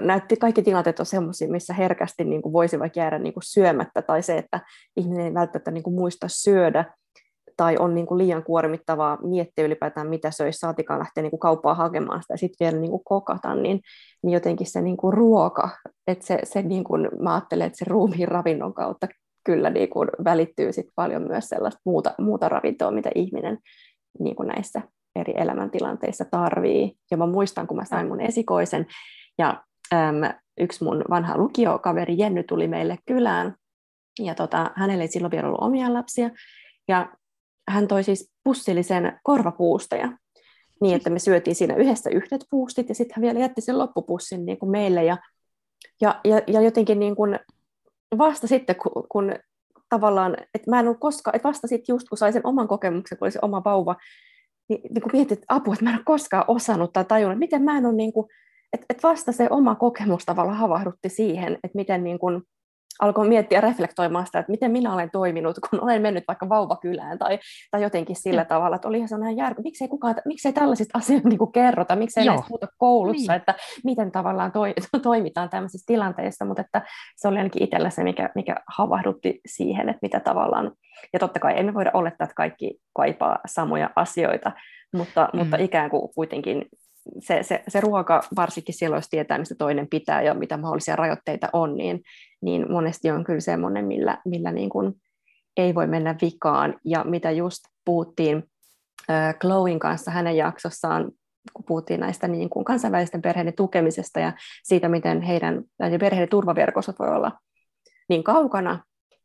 [0.00, 4.02] näytti kaikki tilanteet on sellaisia, missä herkästi niin kuin voisi vaikka jäädä niin kuin syömättä,
[4.02, 4.60] tai se, että
[4.96, 6.84] ihminen ei välttämättä niin kuin muista syödä,
[7.56, 11.74] tai on niin kuin liian kuormittavaa miettiä ylipäätään, mitä söisi, saatikaan lähteä niin kuin kauppaa
[11.74, 13.80] hakemaan sitä, ja sitten vielä niin kuin kokata, niin,
[14.22, 15.70] niin jotenkin se niin kuin ruoka,
[16.06, 19.06] että se, se niin kuin, mä ajattelen, että se ruumiin ravinnon kautta
[19.44, 23.58] kyllä niin kuin välittyy sit paljon myös sellaista muuta, muuta ravintoa, mitä ihminen
[24.18, 24.82] niin kuin näissä
[25.16, 26.92] eri elämäntilanteissa tarvii.
[27.10, 28.86] Ja mä muistan, kun mä sain mun esikoisen,
[29.38, 29.62] ja
[29.94, 30.16] äm,
[30.60, 33.54] yksi mun vanha lukiokaveri Jenny tuli meille kylään,
[34.18, 36.30] ja tota, hänellä ei silloin vielä ollut omia lapsia,
[36.88, 37.08] ja
[37.72, 40.12] hän toi siis pussillisen korvapuustoja,
[40.80, 44.46] niin että me syötiin siinä yhdessä yhdet puustit, ja sitten hän vielä jätti sen loppupussin
[44.46, 45.16] niin kuin meille, ja,
[46.00, 47.38] ja, ja, ja jotenkin niin kuin
[48.18, 49.34] vasta sitten, kun, kun
[49.88, 53.18] tavallaan, että mä en ollut koskaan, että vasta sitten just kun sai sen oman kokemuksen,
[53.18, 53.96] kun oli se oma vauva,
[54.68, 57.62] niin, niin kun mietit, että apua, että mä en ole koskaan osannut tai tajunnut, miten
[57.62, 58.26] mä en ole niin kuin,
[58.72, 62.42] et, et vasta se oma kokemus tavallaan havahdutti siihen, että miten niin kun
[63.00, 67.38] alkoi miettiä reflektoimaan sitä, että miten minä olen toiminut, kun olen mennyt vaikka vauvakylään tai,
[67.70, 68.48] tai jotenkin sillä mm.
[68.48, 72.34] tavalla, että oli sellainen järky, miksei, kukaan, miksei tällaisista asioista niin kerrota, miksei Joo.
[72.34, 73.40] edes puhuta koulussa, niin.
[73.40, 76.82] että miten tavallaan toi, toimitaan tämmöisissä tilanteissa, mutta että
[77.16, 80.72] se oli ainakin itsellä se, mikä, mikä havahdutti siihen, että mitä tavallaan,
[81.12, 84.52] ja totta kai emme voida olettaa, että kaikki kaipaa samoja asioita,
[84.94, 85.38] mutta, mm.
[85.38, 86.64] mutta ikään kuin kuitenkin
[87.20, 91.48] se, se, se ruoka, varsinkin silloin, jos tietää, mistä toinen pitää ja mitä mahdollisia rajoitteita
[91.52, 92.02] on, niin,
[92.42, 94.94] niin monesti on kyllä semmoinen, millä, millä niin kuin
[95.56, 96.74] ei voi mennä vikaan.
[96.84, 98.44] Ja mitä just puhuttiin
[99.10, 101.12] äh, Chloin kanssa hänen jaksossaan
[101.54, 105.64] kun puhuttiin näistä niin kuin kansainvälisten perheiden tukemisesta ja siitä, miten heidän
[106.00, 107.32] perheiden turvaverkostot voi olla
[108.08, 108.84] niin kaukana,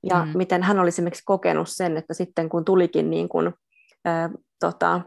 [0.10, 0.32] ja mm.
[0.38, 3.54] miten hän oli esimerkiksi kokenut sen, että sitten kun tulikin niin kuin,
[4.06, 5.02] ää, tota,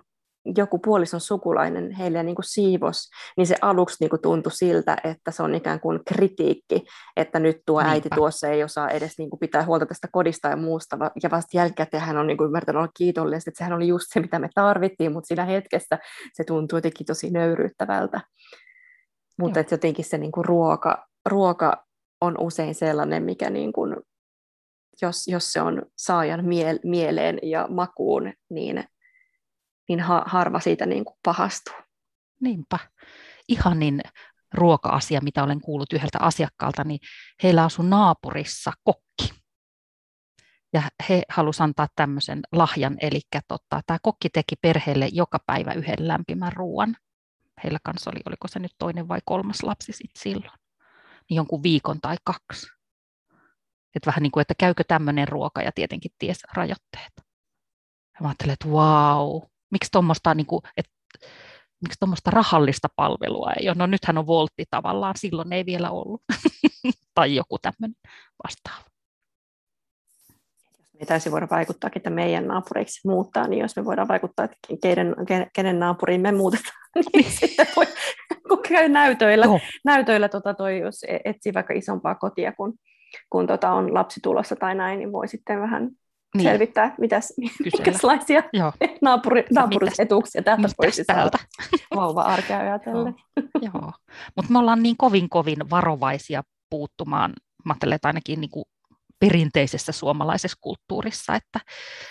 [0.57, 5.31] joku puolison sukulainen heille niin kuin siivos, niin se aluksi niin kuin tuntui siltä, että
[5.31, 6.85] se on ikään kuin kritiikki,
[7.16, 7.90] että nyt tuo Niinpä.
[7.90, 11.57] äiti tuossa ei osaa edes niin kuin pitää huolta tästä kodista ja muusta, ja vasta
[11.57, 14.48] jälkikäteen hän on niin kuin ymmärtänyt olla kiitollinen, että sehän oli just se, mitä me
[14.55, 15.98] tarvittiin, mutta siinä hetkessä
[16.33, 18.20] se tuntui jotenkin tosi nöyryyttävältä.
[19.38, 21.85] Mutta että jotenkin se niin kuin ruoka, ruoka
[22.20, 23.96] on usein sellainen, mikä niin kuin,
[25.03, 28.85] jos, jos se on saajan miel, mieleen ja makuun, niin
[29.90, 31.74] niin ha- harva siitä niin kuin pahastuu.
[32.40, 32.79] Niinpä.
[33.48, 34.00] Ihanin
[34.55, 37.00] ruoka-asia, mitä olen kuullut yhdeltä asiakkaalta, niin
[37.42, 39.40] heillä asui naapurissa kokki.
[40.72, 46.09] Ja he halusivat antaa tämmöisen lahjan, eli tota, tämä kokki teki perheelle joka päivä yhden
[46.09, 46.96] lämpimän ruoan.
[47.64, 50.59] Heillä kanssa oli, oliko se nyt toinen vai kolmas lapsi sitten silloin.
[51.31, 52.66] Niin jonkun viikon tai kaksi.
[53.96, 57.12] Et vähän niin kuin, että käykö tämmöinen ruoka ja tietenkin ties rajoitteet.
[58.14, 60.62] Ja mä ajattelin, että vau, miksi tuommoista niin kuin,
[61.83, 63.76] miksi tuommoista rahallista palvelua ei ole.
[63.78, 66.22] No nythän on voltti tavallaan, silloin ei vielä ollut.
[67.14, 67.96] tai joku tämmöinen
[68.44, 68.90] vastaava.
[70.78, 74.56] Jos me täysin voida vaikuttaa, että meidän naapureiksi muuttaa, niin jos me voidaan vaikuttaa, että
[74.83, 75.16] keiden,
[75.54, 77.87] kenen naapuriin me muutetaan, niin sitten voi,
[78.48, 79.61] kun käy näytöillä, Joo.
[79.85, 82.74] näytöillä tota toi, jos e-, etsii vaikka isompaa kotia, kun,
[83.30, 85.90] kun tota on lapsi tulossa tai näin, niin voi sitten vähän
[86.35, 86.49] niin.
[86.49, 87.33] selvittää, mitäs,
[87.77, 88.43] minkälaisia
[89.03, 91.38] naapuri, naapurisetuuksia täältä voisi täältä?
[91.97, 93.14] vauva-arkea ajatellen.
[93.37, 93.93] Joo, Joo.
[94.37, 97.33] mutta me ollaan niin kovin kovin varovaisia puuttumaan,
[97.64, 98.64] mä että ainakin niin kuin
[99.21, 101.61] perinteisessä suomalaisessa kulttuurissa, että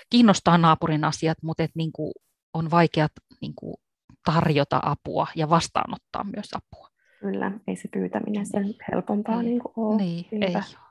[0.10, 2.12] kiinnostaa naapurin asiat, mutta et niin kuin
[2.54, 3.08] on vaikea
[3.42, 3.76] niin kuin
[4.26, 6.90] tarjota apua ja vastaanottaa myös apua.
[7.20, 9.98] Kyllä, ei se pyytäminen sen helpompaa niin, niin kuin ole.
[9.98, 10.89] Niin, ei ole.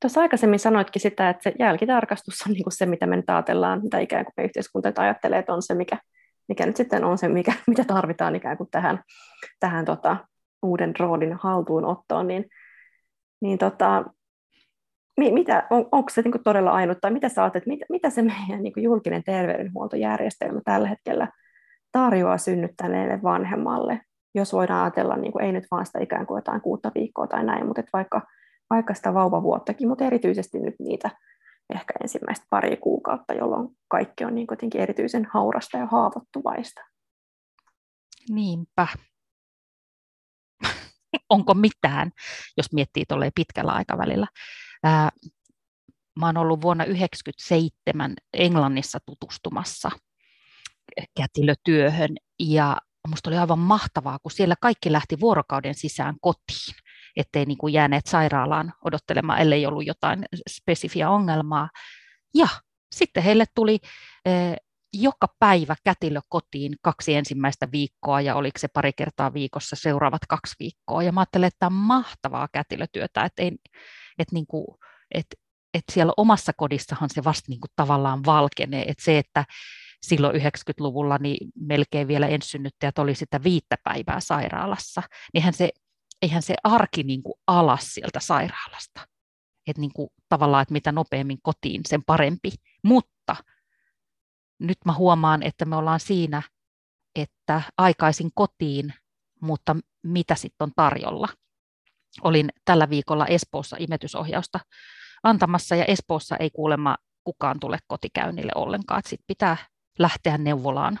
[0.00, 3.82] Tuossa aikaisemmin sanoitkin sitä, että se jälkitarkastus on niin kuin se, mitä me nyt ajatellaan,
[3.82, 5.98] mitä ikään kuin me yhteiskunta ajattelee, että on se, mikä,
[6.48, 9.02] mikä nyt sitten on se, mikä, mitä tarvitaan ikään kuin tähän,
[9.60, 10.16] tähän tota,
[10.62, 12.44] uuden roolin haltuunottoon, niin,
[13.40, 14.04] niin tota,
[15.16, 18.22] mitä, on, onko se niin kuin todella ainut, tai mitä sä ajattelet, mitä, mitä se
[18.22, 21.28] meidän niin kuin julkinen terveydenhuoltojärjestelmä tällä hetkellä
[21.92, 24.00] tarjoaa synnyttäneelle vanhemmalle,
[24.34, 27.44] jos voidaan ajatella, niin kuin, ei nyt vaan sitä ikään kuin jotain kuutta viikkoa tai
[27.44, 28.22] näin, mutta että vaikka
[28.70, 31.10] vaikka sitä vauvavuottakin, mutta erityisesti nyt niitä
[31.74, 36.80] ehkä ensimmäistä pari kuukautta, jolloin kaikki on niin kuitenkin erityisen haurasta ja haavoittuvaista.
[38.30, 38.86] Niinpä.
[41.30, 42.10] Onko mitään,
[42.56, 44.26] jos miettii tuolle pitkällä aikavälillä?
[44.84, 45.10] Ää,
[46.18, 49.90] mä olen ollut vuonna 1997 Englannissa tutustumassa
[51.16, 52.76] kätilötyöhön ja
[53.08, 56.74] minusta oli aivan mahtavaa, kun siellä kaikki lähti vuorokauden sisään kotiin
[57.16, 61.68] ettei niin kuin jääneet sairaalaan odottelemaan, ellei ollut jotain spesifiä ongelmaa.
[62.34, 62.48] Ja
[62.94, 63.78] sitten heille tuli
[64.24, 64.56] eh,
[64.92, 70.54] joka päivä kätilö kotiin kaksi ensimmäistä viikkoa ja oliko se pari kertaa viikossa seuraavat kaksi
[70.58, 71.02] viikkoa.
[71.02, 73.52] Ja mä ajattelin, että tämä on mahtavaa kätilötyötä, että, ei,
[74.18, 74.66] että, niin kuin,
[75.14, 75.36] että,
[75.74, 78.82] että siellä omassa kodissahan se vasta niin kuin tavallaan valkenee.
[78.82, 79.44] Että se, että
[80.02, 85.02] silloin 90-luvulla niin melkein vielä ensynnyttäjät oli sitä viittä päivää sairaalassa,
[85.34, 85.70] niinhän se
[86.22, 89.08] eihän se arki niin kuin alas sieltä sairaalasta.
[89.66, 92.52] Että niin kuin, tavallaan, että mitä nopeammin kotiin, sen parempi.
[92.84, 93.36] Mutta
[94.58, 96.42] nyt mä huomaan, että me ollaan siinä,
[97.16, 98.94] että aikaisin kotiin,
[99.40, 101.28] mutta mitä sitten on tarjolla.
[102.22, 104.60] Olin tällä viikolla Espoossa imetysohjausta
[105.22, 109.56] antamassa ja Espoossa ei kuulemma kukaan tule kotikäynnille ollenkaan, että sit pitää
[109.98, 110.98] lähteä neuvolaan.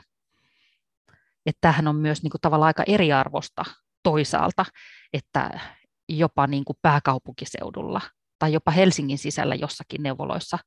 [1.46, 3.64] Että tämähän on myös niin kuin tavallaan aika eriarvosta
[4.02, 4.64] toisaalta,
[5.12, 5.60] että
[6.08, 8.00] jopa niin kuin pääkaupunkiseudulla
[8.38, 10.58] tai jopa Helsingin sisällä jossakin neuvoloissa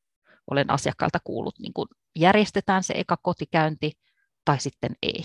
[0.52, 3.92] olen asiakkaalta kuullut, niin kuin järjestetään se eka kotikäynti
[4.46, 5.24] tai sitten ei.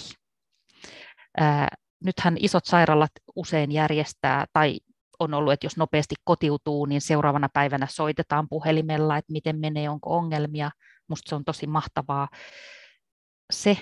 [1.38, 1.68] Ää,
[2.04, 4.80] nythän isot sairaalat usein järjestää, tai
[5.18, 10.16] on ollut, että jos nopeasti kotiutuu, niin seuraavana päivänä soitetaan puhelimella, että miten menee, onko
[10.16, 10.70] ongelmia.
[11.08, 12.28] Minusta se on tosi mahtavaa
[13.52, 13.78] se.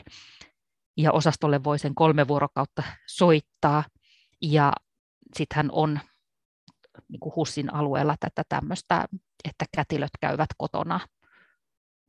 [0.97, 3.85] Ja osastolle voi sen kolme vuorokautta soittaa.
[4.43, 4.73] Ja
[5.37, 6.01] sittenhän on
[7.09, 9.05] niin kuin HUSin alueella tätä tämmöistä,
[9.45, 11.01] että kätilöt käyvät kotona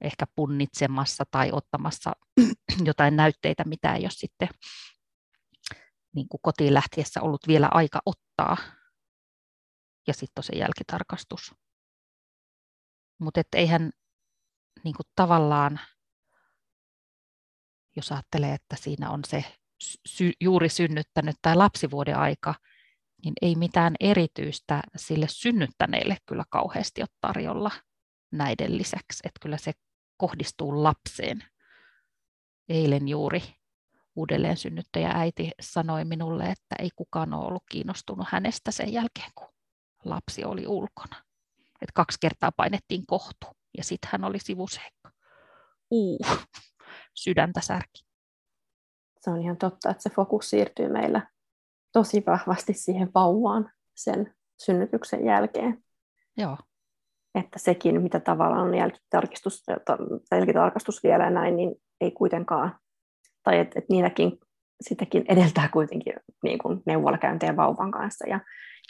[0.02, 2.13] ehkä punnitsemassa tai ottamassa
[2.86, 4.50] jotain näytteitä, mitä ei ole sitten
[6.16, 8.58] niin kuin kotiin lähtiessä ollut vielä aika ottaa.
[10.08, 11.56] Ja sitten se jälkitarkastus.
[13.20, 13.92] Mutta eihän
[14.84, 15.80] niin kuin tavallaan,
[17.96, 19.46] jos ajattelee, että siinä on se
[20.08, 22.56] sy- juuri synnyttänyt tai lapsivuoden aika,
[23.23, 27.71] niin ei mitään erityistä sille synnyttäneelle kyllä kauheasti ole tarjolla
[28.32, 29.71] näiden lisäksi, että kyllä se
[30.17, 31.43] kohdistuu lapseen.
[32.69, 33.43] Eilen juuri
[34.15, 39.47] uudelleen synnyttäjä äiti sanoi minulle, että ei kukaan ole ollut kiinnostunut hänestä sen jälkeen, kun
[40.06, 41.23] lapsi oli ulkona.
[41.82, 45.12] Et kaksi kertaa painettiin kohtu ja sitten hän oli sivuseikka.
[45.91, 46.19] Uu,
[47.13, 48.08] sydäntä särki.
[49.19, 51.32] Se on ihan totta, että se fokus siirtyy meillä
[51.93, 54.34] tosi vahvasti siihen vauvaan sen
[54.65, 55.84] synnytyksen jälkeen.
[56.38, 56.58] Joo.
[57.36, 59.63] Että sekin, mitä tavallaan on jälkitarkistus,
[60.32, 62.76] jälkitarkastus vielä ja näin, niin ei kuitenkaan,
[63.43, 64.39] tai että et niilläkin
[64.82, 68.30] sitäkin edeltää kuitenkin niin kuin neuvolakäyntejä vauvan kanssa.
[68.30, 68.39] Ja,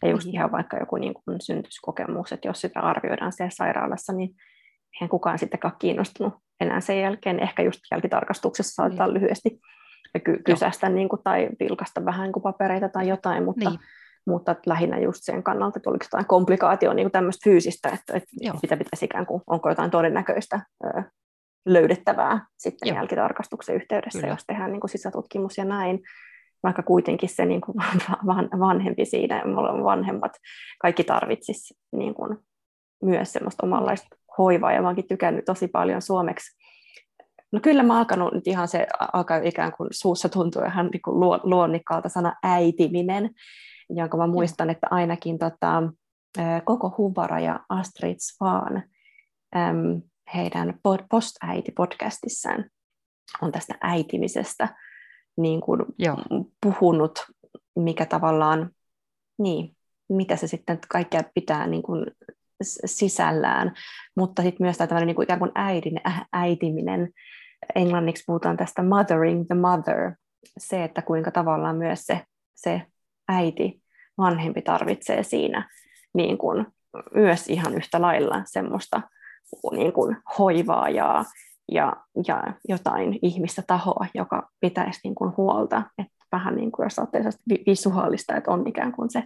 [0.02, 4.36] ja just ihan vaikka joku niin kuin synnytyskokemus, että jos sitä arvioidaan siellä sairaalassa, niin
[4.94, 7.40] eihän kukaan sittenkaan kiinnostunut enää sen jälkeen.
[7.40, 9.14] Ehkä just jälkitarkastuksessa saattaa mm.
[10.18, 13.80] Lyhyesti ky- kysästä niin kuin, tai vilkasta vähän niin kuin papereita tai jotain, mutta, niin.
[14.28, 18.58] mutta lähinnä just sen kannalta, että oliko jotain komplikaatio niin kuin tämmöistä fyysistä, että, että
[18.62, 21.04] mitä pitäisi ikään kuin, onko jotain todennäköistä ö,
[21.66, 22.96] löydettävää sitten Joo.
[22.96, 24.34] jälkitarkastuksen yhteydessä, Kyllä.
[24.34, 26.00] jos tehdään niin kuin sisätutkimus ja näin,
[26.64, 27.76] vaikka kuitenkin se niin kuin
[28.60, 29.44] vanhempi siinä,
[29.84, 30.32] vanhemmat,
[30.82, 32.38] kaikki tarvitsisi niin kuin
[33.04, 34.08] myös semmoista omanlaista
[34.38, 36.57] hoivaa, ja mä oonkin tykännyt tosi paljon suomeksi
[37.52, 41.20] No kyllä mä alkanut nyt ihan se, alkaa ikään kuin suussa tuntua ihan niin kuin
[41.44, 43.30] luonnikkaalta sana äitiminen,
[43.90, 45.84] jonka mä muistan, että ainakin tota,
[46.66, 48.84] koko Huvara ja Astrid Svan
[50.36, 50.80] heidän
[51.10, 52.66] post-äiti-podcastissaan
[53.42, 54.76] on tästä äitimisestä
[55.38, 55.82] niin kuin
[56.64, 57.26] puhunut,
[57.76, 58.70] mikä tavallaan,
[59.40, 59.76] niin,
[60.10, 62.06] mitä se sitten kaikkea pitää niin kuin
[62.86, 63.74] sisällään,
[64.18, 67.10] mutta sitten myös tämä niin kuin ikään kuin äidin, äh, äitiminen,
[67.76, 70.12] englanniksi puhutaan tästä mothering the mother,
[70.58, 72.22] se, että kuinka tavallaan myös se,
[72.56, 72.82] se
[73.28, 73.82] äiti,
[74.18, 75.70] vanhempi tarvitsee siinä
[76.14, 76.66] niin kuin
[77.14, 79.02] myös ihan yhtä lailla semmoista
[79.72, 81.24] niin kuin hoivaa ja,
[81.72, 81.94] ja,
[82.28, 85.84] ja jotain ihmistä tahoa, joka pitäisi niin kuin huolta.
[85.98, 87.32] Että vähän niin kuin jos ajattelee
[87.68, 89.24] visuaalista, että on ikään kuin se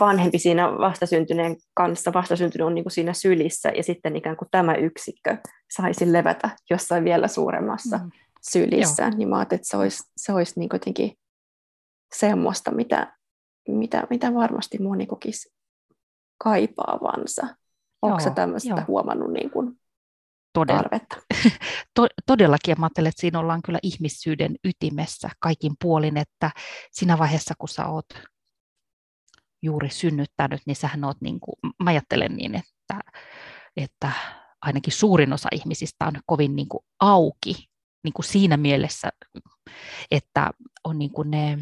[0.00, 4.74] vanhempi siinä vastasyntyneen kanssa, vastasyntynyt on niin kuin siinä sylissä, ja sitten ikään kuin tämä
[4.74, 5.36] yksikkö
[5.76, 8.10] saisi levätä jossain vielä suuremmassa mm.
[8.50, 9.12] sylissä, Joo.
[9.16, 11.12] niin mä ajattelin, että se olisi, se olisi niin jotenkin
[12.14, 13.16] semmoista, mitä,
[13.68, 15.54] mitä, mitä varmasti moni kokisi
[16.38, 17.46] kaipaavansa.
[18.02, 18.84] Onko sä tämmöistä jo.
[18.88, 19.80] huomannut niin kuin
[20.52, 20.82] Todella.
[20.82, 21.16] tarvetta?
[22.26, 26.50] Todellakin, mä ajattelen, että siinä ollaan kyllä ihmisyyden ytimessä kaikin puolin, että
[26.90, 28.06] siinä vaiheessa, kun sä oot
[29.64, 33.00] juuri synnyttänyt, niin sähän oot, niin kuin, mä ajattelen niin, että,
[33.76, 34.12] että
[34.60, 37.54] ainakin suurin osa ihmisistä on kovin niin kuin auki
[38.04, 39.10] niin kuin siinä mielessä,
[40.10, 40.50] että
[40.84, 41.58] on niin kuin ne,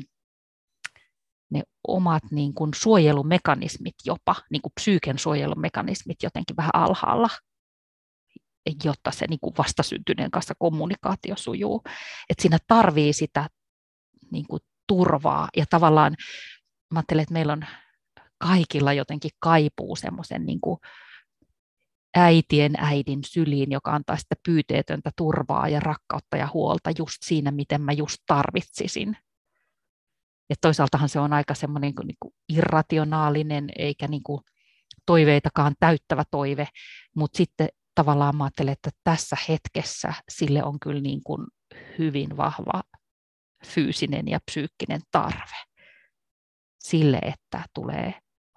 [1.51, 7.31] ne omat niin kuin suojelumekanismit jopa, niin kuin psyyken suojelumekanismit jotenkin vähän alhaalla,
[8.85, 11.83] jotta se niin kuin vastasyntyneen kanssa kommunikaatio sujuu.
[12.31, 13.49] Et siinä tarvii sitä
[14.31, 16.15] niin kuin turvaa ja tavallaan
[16.93, 17.65] mä ajattelen, että meillä on
[18.43, 20.61] kaikilla jotenkin kaipuu semmoisen niin
[22.17, 27.81] äitien äidin syliin, joka antaa sitä pyyteetöntä turvaa ja rakkautta ja huolta just siinä, miten
[27.81, 29.17] mä just tarvitsisin.
[30.51, 34.41] Et toisaaltahan se on aika semmoinen niin kuin irrationaalinen eikä niin kuin
[35.07, 36.69] toiveitakaan täyttävä toive,
[37.17, 41.47] mutta sitten tavallaan mä ajattelen, että tässä hetkessä sille on kyllä niin kuin
[41.99, 42.83] hyvin vahva
[43.67, 45.57] fyysinen ja psyykkinen tarve
[46.79, 48.15] sille, että tulee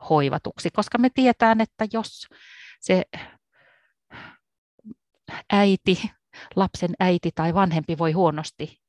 [0.10, 2.28] hoivatuksi, koska me tietään, että jos
[2.80, 3.04] se
[5.54, 6.12] äiti,
[6.56, 8.82] lapsen äiti tai vanhempi voi huonosti,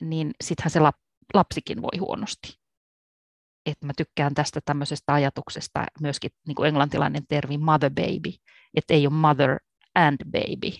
[0.00, 0.80] niin sittenhän se
[1.34, 2.60] lapsikin voi huonosti.
[3.66, 8.32] Et mä tykkään tästä tämmöisestä ajatuksesta myöskin niin kuin englantilainen termi mother baby,
[8.74, 9.58] että ei ole mother
[9.94, 10.76] and baby,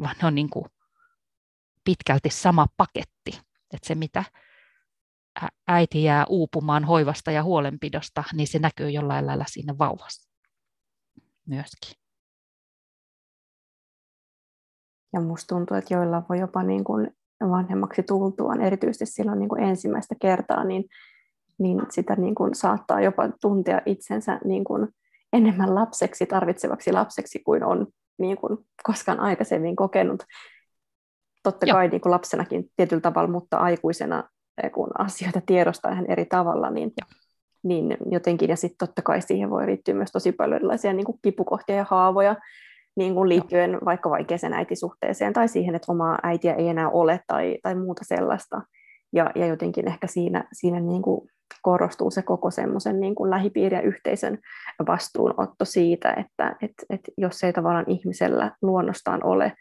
[0.00, 0.64] vaan ne on niin kuin
[1.84, 3.40] pitkälti sama paketti.
[3.72, 4.24] Että se, mitä
[5.68, 10.30] äiti jää uupumaan hoivasta ja huolenpidosta, niin se näkyy jollain lailla siinä vauvassa
[11.46, 12.02] myöskin.
[15.12, 17.16] Ja musta tuntuu, että joilla voi jopa niin kuin
[17.50, 20.84] vanhemmaksi tultuaan, erityisesti silloin niin kuin ensimmäistä kertaa, niin,
[21.58, 24.88] niin sitä niin kuin saattaa jopa tuntea itsensä niin kuin
[25.32, 27.86] enemmän lapseksi, tarvitsevaksi lapseksi kuin on
[28.18, 30.24] niin kuin koskaan aikaisemmin kokenut.
[31.42, 31.74] Totta Joo.
[31.74, 34.28] kai niin kuin lapsenakin tietyllä tavalla, mutta aikuisena
[34.74, 36.92] kun asioita tiedostaa ihan eri tavalla, niin,
[37.64, 41.18] niin jotenkin, ja sitten totta kai siihen voi liittyä myös tosi paljon erilaisia niin kuin
[41.22, 42.36] kipukohtia ja haavoja,
[42.96, 43.80] niin kuin liittyen Joo.
[43.84, 48.62] vaikka vaikeaseen äitisuhteeseen tai siihen, että omaa äitiä ei enää ole tai, tai muuta sellaista.
[49.12, 51.28] Ja, ja jotenkin ehkä siinä, siinä niin kuin
[51.62, 54.38] korostuu se koko semmoisen niin kuin lähipiiri- ja yhteisön
[54.86, 59.52] vastuunotto siitä, että et, et jos ei tavallaan ihmisellä luonnostaan ole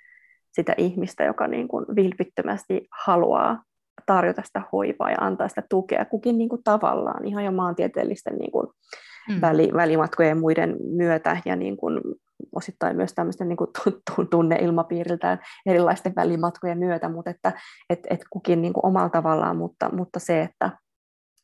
[0.52, 3.64] sitä ihmistä, joka niin kuin vilpittömästi haluaa
[4.06, 8.52] tarjota sitä hoivaa ja antaa sitä tukea kukin niin kuin tavallaan ihan jo maantieteellisten niin
[8.52, 8.68] kuin
[9.30, 9.42] mm.
[9.42, 12.02] väli, välimatkojen ja muiden myötä ja niin kuin
[12.56, 13.70] osittain myös tämmöisten niin kuin
[14.30, 17.52] tunneilmapiiriltään erilaisten välimatkojen myötä, mutta että
[17.90, 20.72] et, et kukin niin kuin omalla tavallaan, mutta, mutta se, että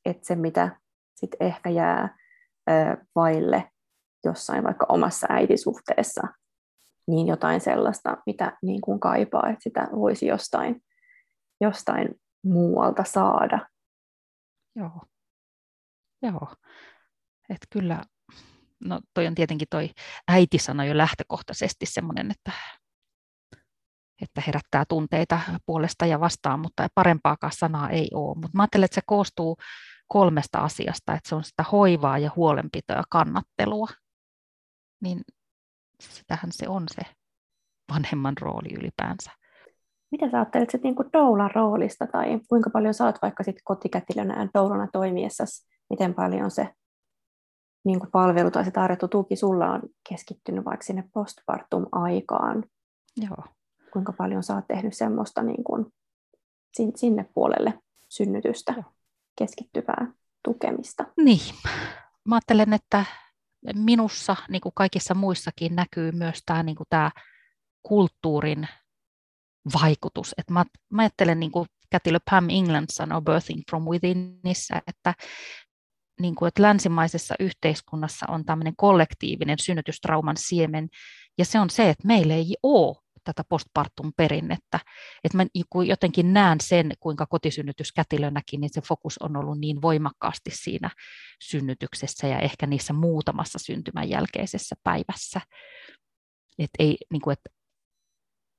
[0.05, 0.69] et se mitä
[1.15, 2.17] sit ehkä jää
[2.69, 2.73] ö,
[3.15, 3.63] vaille
[4.25, 6.27] jossain vaikka omassa äitisuhteessa,
[7.07, 10.81] niin jotain sellaista, mitä niin kuin kaipaa, että sitä voisi jostain,
[11.61, 13.67] jostain muualta saada.
[14.75, 15.01] Joo.
[16.21, 16.55] Joo.
[17.49, 18.03] Että kyllä,
[18.83, 19.89] no toi on tietenkin toi
[20.27, 22.51] äitisana jo lähtökohtaisesti semmoinen, että,
[24.21, 28.35] että herättää tunteita puolesta ja vastaan, mutta parempaakaan sanaa ei ole.
[28.35, 29.57] Mutta mä ajattelen, että se koostuu
[30.07, 33.87] kolmesta asiasta, että se on sitä hoivaa ja huolenpitoa ja kannattelua.
[35.03, 35.21] Niin
[36.01, 37.01] sitähän se on se
[37.93, 39.31] vanhemman rooli ylipäänsä.
[40.11, 44.49] Mitä sä ajattelet sit niinku doulan roolista tai kuinka paljon sä oot vaikka sit kotikätilönä
[44.53, 45.43] doulana toimiessa,
[45.89, 46.69] miten paljon se
[47.85, 52.63] niinku palvelu tai se tarjottu tuki sulla on keskittynyt vaikka sinne postpartum-aikaan?
[53.17, 53.43] Joo.
[53.93, 55.91] Kuinka paljon sä oot tehnyt semmoista niinku
[56.95, 57.73] sinne puolelle
[58.09, 58.83] synnytystä Joo.
[59.37, 60.07] keskittyvää
[60.43, 61.05] tukemista?
[61.17, 61.55] Niin.
[62.25, 63.05] Mä ajattelen, että
[63.73, 67.11] minussa, niin kuin kaikissa muissakin, näkyy myös tämä, niin kuin tämä
[67.83, 68.67] kulttuurin
[69.81, 70.35] vaikutus.
[70.37, 75.13] Et mä, mä ajattelen, niin kuin kätilö Pam England sanoi Birthing from Withinissä, että,
[76.21, 80.87] niin kuin, että länsimaisessa yhteiskunnassa on tämmöinen kollektiivinen synnytystrauman siemen,
[81.37, 84.79] ja se on se, että meillä ei ole tätä postpartum perinnettä.
[85.23, 89.81] Että mä niin jotenkin näen sen, kuinka kotisynnytys kätilönäkin, niin se fokus on ollut niin
[89.81, 90.89] voimakkaasti siinä
[91.43, 95.41] synnytyksessä ja ehkä niissä muutamassa syntymän jälkeisessä päivässä.
[96.59, 97.49] Et ei, niin kuin, että,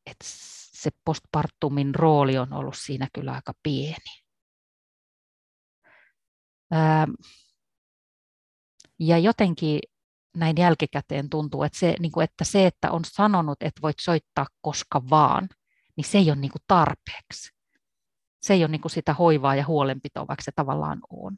[0.07, 0.25] että
[0.83, 4.23] se postpartumin rooli on ollut siinä kyllä aika pieni.
[8.99, 9.81] ja jotenkin
[10.37, 14.47] näin jälkikäteen tuntuu, että se, niin kuin, että se, että on sanonut, että voit soittaa
[14.61, 15.49] koska vaan,
[15.97, 17.51] niin se ei ole niin kuin tarpeeksi.
[18.43, 21.37] Se ei ole niin kuin sitä hoivaa ja huolenpitoa, vaikka se tavallaan on.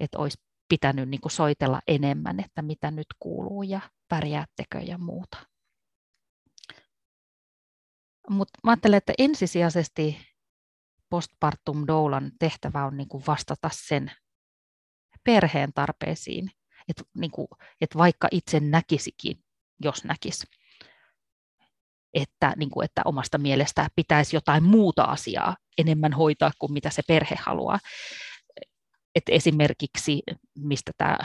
[0.00, 0.38] Että olisi
[0.68, 5.55] pitänyt niin kuin soitella enemmän, että mitä nyt kuuluu ja pärjäättekö ja muuta.
[8.30, 10.18] Mutta mä ajattelen, että ensisijaisesti
[11.10, 14.12] postpartum doulan tehtävä on niin kuin vastata sen
[15.24, 16.50] perheen tarpeisiin
[16.88, 17.30] että, niin
[17.80, 19.44] että vaikka itse näkisikin,
[19.82, 20.46] jos näkisi,
[22.14, 27.02] että, niin kuin, että omasta mielestä pitäisi jotain muuta asiaa enemmän hoitaa kuin mitä se
[27.08, 27.78] perhe haluaa.
[29.14, 30.22] että esimerkiksi,
[30.58, 31.18] mistä tämä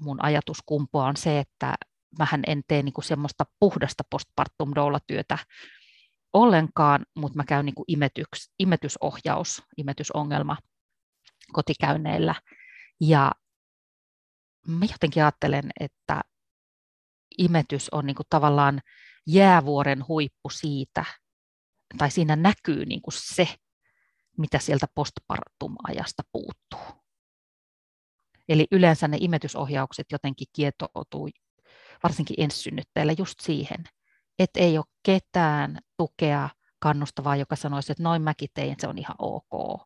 [0.00, 1.74] mun ajatus kumpuaa, on se, että
[2.18, 5.38] mähän en tee niin kuin semmoista puhdasta postpartum doula-työtä
[6.32, 10.56] ollenkaan, mutta mä käyn niin kuin imetyks, imetysohjaus, imetysongelma
[11.52, 12.34] kotikäynneillä.
[13.00, 13.32] Ja
[14.66, 16.20] mä jotenkin ajattelen, että
[17.38, 18.80] imetys on niin kuin tavallaan
[19.26, 21.04] jäävuoren huippu siitä,
[21.98, 23.48] tai siinä näkyy niin kuin se,
[24.38, 27.02] mitä sieltä postpartum-ajasta puuttuu.
[28.48, 31.28] Eli yleensä ne imetysohjaukset jotenkin kietoutuu
[32.02, 33.84] varsinkin enssynnyttäjille just siihen,
[34.38, 36.48] että ei ole ketään tukea
[36.80, 39.80] kannustavaa, joka sanoisi, että noin mäkin tein, se on ihan ok,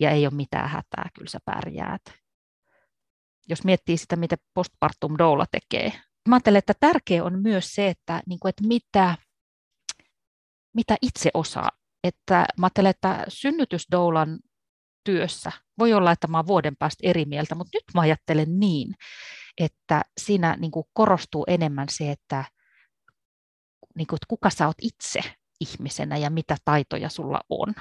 [0.00, 2.02] ja ei ole mitään hätää, kyllä sä pärjäät
[3.50, 5.92] jos miettii sitä, mitä postpartum doula tekee.
[6.28, 9.16] Mä ajattelen, että tärkeä on myös se, että, niin kuin, että mitä,
[10.74, 11.70] mitä itse osaa.
[12.04, 14.38] Että mä ajattelen, että synnytysdoulan
[15.04, 18.94] työssä, voi olla, että mä oon vuoden päästä eri mieltä, mutta nyt mä ajattelen niin,
[19.58, 22.44] että siinä niin kuin korostuu enemmän se, että,
[23.96, 25.20] niin kuin, että kuka sä oot itse
[25.60, 27.74] ihmisenä ja mitä taitoja sulla on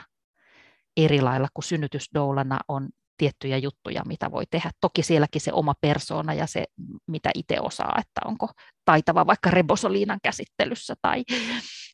[0.97, 4.71] eri lailla kuin synnytysdoulana on tiettyjä juttuja, mitä voi tehdä.
[4.81, 6.65] Toki sielläkin se oma persoona ja se,
[7.07, 8.47] mitä itse osaa, että onko
[8.85, 11.23] taitava vaikka rebosoliinan käsittelyssä tai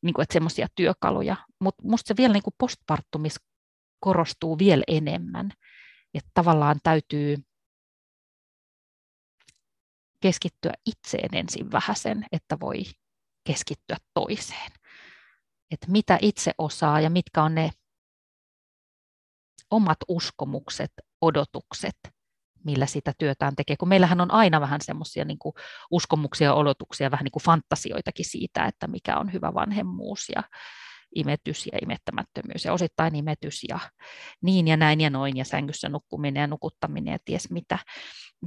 [0.02, 1.36] niin semmoisia työkaluja.
[1.62, 3.36] Mutta minusta se vielä niin kuin postpartumis
[4.00, 5.52] korostuu vielä enemmän,
[6.14, 7.38] että tavallaan täytyy
[10.22, 12.84] keskittyä itseen ensin vähäsen, että voi
[13.48, 14.72] keskittyä toiseen.
[15.72, 17.72] Että mitä itse osaa ja mitkä on ne
[19.72, 20.92] omat uskomukset,
[21.22, 21.98] odotukset,
[22.66, 25.38] millä sitä työtään tekee, kun meillähän on aina vähän semmoisia niin
[25.92, 30.44] uskomuksia ja odotuksia, vähän niin kuin fantasioitakin siitä, että mikä on hyvä vanhemmuus ja
[31.16, 33.80] imetys ja imettämättömyys ja osittain imetys ja
[34.42, 37.80] niin ja näin ja noin ja sängyssä nukkuminen ja nukuttaminen ja ties mitä.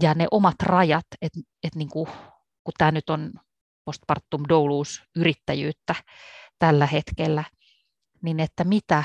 [0.02, 2.08] Ja ne omat rajat, että et niin kuin,
[2.64, 3.32] kun tämä nyt on
[3.88, 5.94] postpartum douluus yrittäjyyttä
[6.58, 7.44] tällä hetkellä,
[8.22, 9.04] niin että mitä,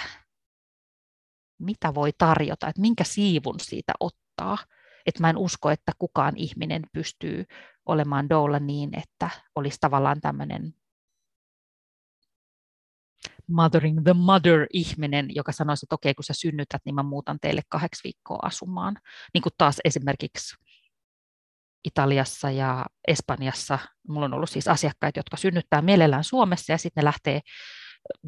[1.60, 4.58] mitä voi tarjota, että minkä siivun siitä ottaa.
[5.06, 7.46] Että mä en usko, että kukaan ihminen pystyy
[7.86, 10.74] olemaan doula niin, että olisi tavallaan tämmöinen
[13.48, 18.04] mothering the mother-ihminen, joka sanoisi, että okei, kun sä synnytät, niin mä muutan teille kahdeksi
[18.04, 18.96] viikkoa asumaan.
[19.34, 20.56] Niin kuin taas esimerkiksi
[21.84, 23.80] Italiassa ja Espanjassa.
[24.08, 27.42] Mulla on ollut siis asiakkaita, jotka synnyttää mielellään Suomessa ja sitten ne lähtee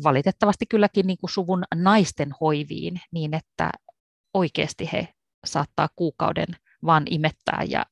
[0.04, 3.70] valitettavasti kylläkin niin kuin suvun naisten hoiviin niin, että
[4.34, 5.08] oikeasti he
[5.46, 6.48] saattaa kuukauden
[6.86, 7.86] vaan imettää ja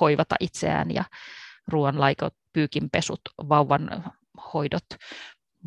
[0.00, 1.04] hoivata itseään ja
[1.68, 4.12] ruoanlaikot, pyykinpesut, vauvan
[4.54, 4.86] hoidot,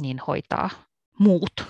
[0.01, 0.69] niin hoitaa
[1.19, 1.65] muut.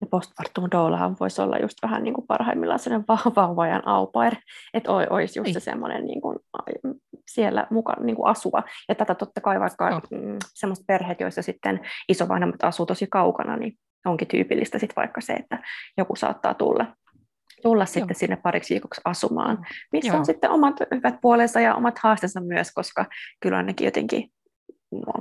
[0.00, 4.34] Ja postpartum doulahan voisi olla just vähän niin kuin parhaimmillaan sellainen vauvajan aupair,
[4.74, 6.38] että olisi just se semmoinen niin kuin
[7.30, 8.62] siellä mukana niin kuin asua.
[8.88, 10.00] Ja tätä totta kai vaikka no.
[10.10, 13.72] mm, semmoiset perheet, joissa sitten isovanhemmat asuu tosi kaukana, niin
[14.06, 15.58] onkin tyypillistä sitten vaikka se, että
[15.96, 16.86] joku saattaa tulla
[17.62, 17.86] tulla Joo.
[17.86, 20.18] sitten sinne pariksi viikoksi asumaan, missä Joo.
[20.18, 23.06] on sitten omat hyvät puolensa ja omat haasteensa myös, koska
[23.40, 24.30] kyllä ainakin jotenkin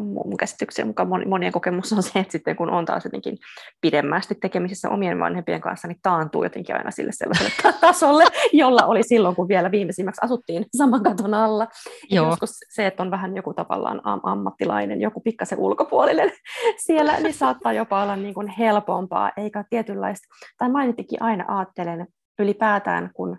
[0.01, 3.38] mun käsityksen mukaan monien kokemus on se, että sitten kun on taas jotenkin
[3.82, 7.51] pidemmästi tekemisissä omien vanhempien kanssa, niin taantuu jotenkin aina sille sellaiselle
[7.82, 11.68] tasolle, jolla oli silloin, kun vielä viimeisimmäksi asuttiin saman katon alla.
[12.09, 12.30] Joo.
[12.30, 16.32] Joskus se, että on vähän joku tavallaan am- ammattilainen, joku pikkasen ulkopuolinen
[16.86, 22.07] siellä, niin saattaa jopa olla niin kuin helpompaa, eikä tietynlaista, tai mainittikin aina ajattelen
[22.39, 23.38] ylipäätään, kun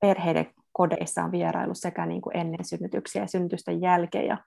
[0.00, 4.38] perheiden kodeissa on vierailu sekä niin kuin ennen synnytyksiä ja synnytysten jälkeen, ja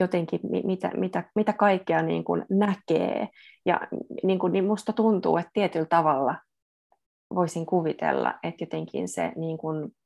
[0.00, 3.28] jotenkin mitä, mitä, mitä kaikkea niin kuin näkee.
[3.66, 3.80] Ja
[4.22, 6.34] niin, kuin, niin musta tuntuu, että tietyllä tavalla
[7.34, 9.96] voisin kuvitella, että jotenkin se niin kuin,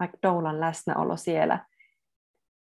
[0.00, 1.66] vaikka Doulan läsnäolo siellä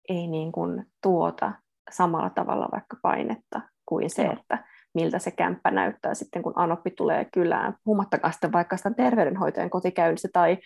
[0.10, 1.52] ei niin kuin, tuota
[1.92, 7.26] samalla tavalla vaikka painetta kuin se, että miltä se kämppä näyttää sitten, kun Anoppi tulee
[7.26, 10.58] kylään, puhumattakaan sitten vaikka sitä terveydenhoitajan kotikäynnissä tai,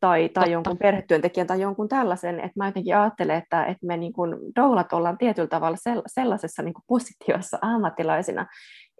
[0.00, 4.12] tai, tai jonkun perhetyöntekijän tai jonkun tällaisen, että mä jotenkin ajattelen, että, että me niin
[4.12, 5.76] kuin doulat ollaan tietyllä tavalla
[6.06, 8.46] sellaisessa niin kuin positiossa ammattilaisina,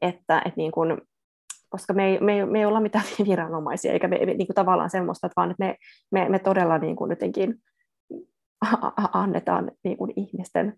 [0.02, 0.98] että, että niin kuin,
[1.68, 4.54] koska me ei, me, ei, me ei olla mitään viranomaisia, eikä me, me niin kuin
[4.54, 5.76] tavallaan semmoista, vaan että me,
[6.10, 7.54] me, me todella niin kuin jotenkin
[9.12, 10.76] annetaan niin kuin ihmisten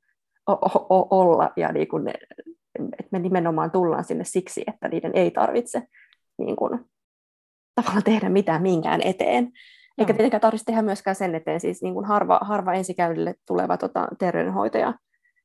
[1.10, 2.12] olla ja niin kuin ne,
[2.78, 5.82] että me nimenomaan tullaan sinne siksi, että niiden ei tarvitse
[6.38, 6.80] niin kuin,
[7.74, 9.52] tavallaan tehdä mitään minkään eteen.
[9.98, 14.08] Eikä tietenkään tarvitse tehdä myöskään sen eteen, siis niin kuin harva, harva ensikäynnille tuleva tota,
[14.18, 14.94] terveydenhoitaja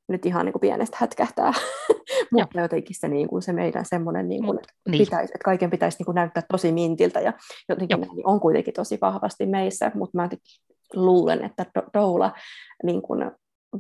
[0.08, 1.54] nyt ihan niin kuin pienestä hätkähtää,
[2.32, 5.00] mutta jotenkin se, niin kuin, se meidän semmoinen, niin kuin, että, niin.
[5.00, 7.34] Pitäisi, että kaiken pitäisi niin kuin, näyttää tosi mintiltä ja
[7.70, 10.30] jotenkin niin on kuitenkin tosi vahvasti meissä, mutta mä
[10.94, 12.32] luulen, että doula
[12.84, 13.32] niin kuin,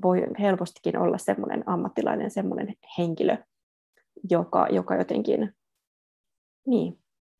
[0.01, 3.37] voi helpostikin olla semmoinen ammattilainen, semmoinen henkilö,
[4.29, 5.55] joka, joka jotenkin
[6.67, 6.99] niin,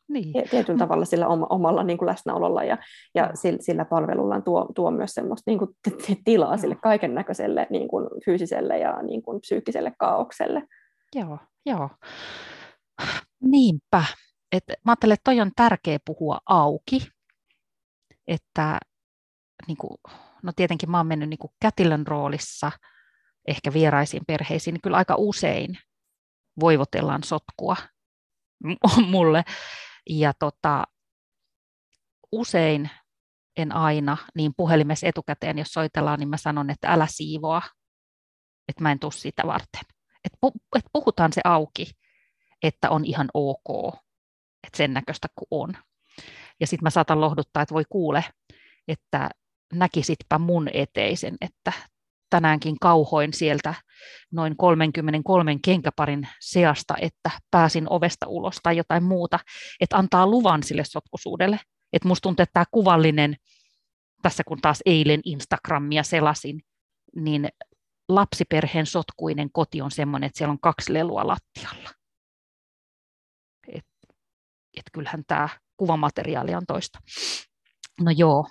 [0.09, 0.49] niin.
[0.49, 2.77] tietyllä tavalla sillä omalla niin kuin läsnäololla ja,
[3.15, 5.75] ja sillä, sillä palvelullaan tuo, tuo myös semmoista niin kuin
[6.25, 10.67] tilaa sille kaiken näköiselle niin kuin fyysiselle ja niin kuin psyykkiselle kaaukselle.
[11.15, 11.89] Joo, joo.
[13.41, 14.03] Niinpä.
[14.51, 17.07] Et mä ajattelen, että toi on tärkeä puhua auki,
[18.27, 18.77] että
[19.67, 19.97] niin kuin,
[20.43, 22.71] no tietenkin mä oon mennyt niin kuin kätilön roolissa
[23.47, 25.77] ehkä vieraisiin perheisiin, niin kyllä aika usein
[26.59, 27.75] voivotellaan sotkua
[29.11, 29.43] mulle.
[30.09, 30.83] Ja tota,
[32.31, 32.89] usein,
[33.57, 37.61] en aina, niin puhelimessa etukäteen, jos soitellaan, niin mä sanon, että älä siivoa,
[38.67, 39.81] että mä en tule sitä varten.
[40.25, 41.91] Et, pu, et puhutaan se auki,
[42.63, 43.95] että on ihan ok,
[44.67, 45.73] että sen näköistä kuin on.
[46.59, 48.25] Ja sitten mä saatan lohduttaa, että voi kuule,
[48.87, 49.29] että
[49.73, 51.73] näkisitpä mun eteisen, että
[52.29, 53.73] tänäänkin kauhoin sieltä
[54.31, 59.39] noin 33 kenkäparin seasta, että pääsin ovesta ulos tai jotain muuta,
[59.79, 61.59] että antaa luvan sille sotkusuudelle.
[61.93, 63.35] Että musta tuntuu, että tämä kuvallinen,
[64.21, 66.61] tässä kun taas eilen Instagramia selasin,
[67.15, 67.49] niin
[68.09, 71.89] lapsiperheen sotkuinen koti on semmoinen, että siellä on kaksi lelua lattialla.
[73.67, 73.85] Et,
[74.77, 76.99] et kyllähän tämä kuvamateriaali on toista.
[78.01, 78.47] No joo,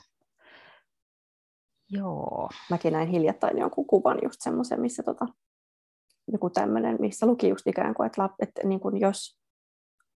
[1.92, 2.48] Joo.
[2.70, 5.26] Mäkin näin hiljattain jonkun kuvan just semmoisen, missä tota,
[6.32, 9.38] joku tämmöinen, missä luki just ikään kuin, että, lap, että niin kuin jos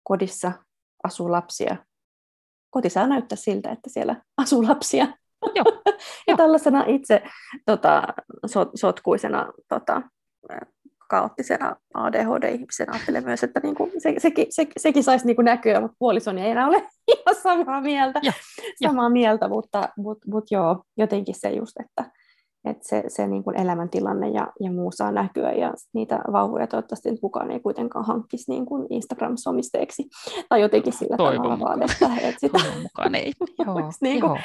[0.02, 0.52] kodissa
[1.04, 1.76] asuu lapsia,
[2.70, 5.06] koti saa näyttää siltä, että siellä asuu lapsia.
[5.54, 5.82] Joo.
[6.28, 7.22] ja tällaisena itse
[7.66, 8.02] tota,
[8.46, 10.02] sot, sotkuisena tota,
[11.14, 16.42] kaoottisena ADHD-ihmisenä ajattelen myös, että niinku se, sekin, se, sekin saisi niinku näkyä, mutta puolisoni
[16.42, 16.76] ei enää ole
[17.14, 18.32] ihan samaa mieltä, ja,
[18.82, 19.10] samaa ja.
[19.10, 22.10] mieltä mutta, mutta, mutta joo, jotenkin se just, että,
[22.64, 27.18] että se, se niin kuin elämäntilanne ja, ja muu saa näkyä ja niitä vauvoja toivottavasti
[27.20, 30.04] kukaan ei kuitenkaan hankkisi niin kuin Instagram-somisteeksi
[30.48, 33.32] tai jotenkin sillä Toivon tavalla vaan, että, että sitä mukaan ei.
[33.66, 34.38] Joo, niin kuin joo.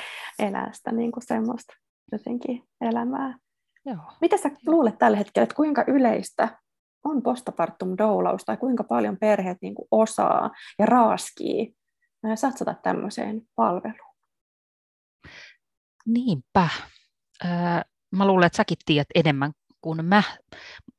[0.47, 1.74] elää sitä niin kuin semmoista
[2.11, 3.38] jotenkin elämää.
[3.89, 4.13] Joo.
[4.21, 6.59] Mitä sä luulet tällä hetkellä, että kuinka yleistä
[7.03, 11.75] on postpartum doulaus tai kuinka paljon perheet niin kuin osaa ja raaskii
[12.35, 14.15] satsata tämmöiseen palveluun?
[16.05, 16.69] Niinpä.
[18.15, 20.23] Mä luulen, että säkin tiedät enemmän kuin mä.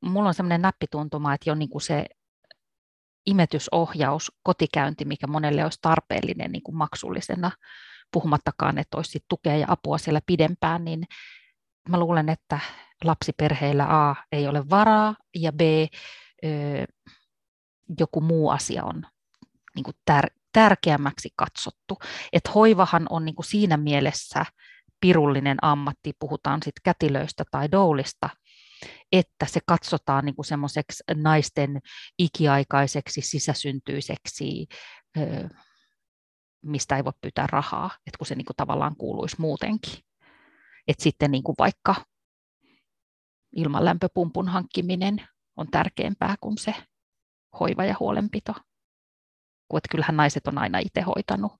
[0.01, 2.05] Mulla on semmoinen näppituntuma, että jo niin kuin se
[3.25, 7.51] imetysohjaus, kotikäynti, mikä monelle olisi tarpeellinen niin kuin maksullisena,
[8.13, 11.03] puhumattakaan, että olisi tukea ja apua siellä pidempään, niin
[11.91, 12.59] mä luulen, että
[13.03, 15.61] lapsiperheillä A ei ole varaa ja B
[17.99, 19.03] joku muu asia on
[19.75, 21.99] niin kuin tär- tärkeämmäksi katsottu.
[22.33, 24.45] Et hoivahan on niin kuin siinä mielessä
[25.01, 28.29] pirullinen ammatti, puhutaan sitten kätilöistä tai doulista,
[29.11, 31.81] että se katsotaan niin semmoiseksi naisten
[32.19, 34.67] ikiaikaiseksi sisäsyntyiseksi,
[36.61, 40.10] mistä ei voi pyytää rahaa, että kun se niin kuin tavallaan kuuluisi muutenkin.
[40.87, 41.95] Että sitten niin kuin vaikka
[43.55, 45.27] ilmanlämpöpumpun hankkiminen
[45.57, 46.73] on tärkeämpää kuin se
[47.59, 48.53] hoiva ja huolenpito.
[49.67, 51.51] Kun että kyllähän naiset on aina itse hoitanut.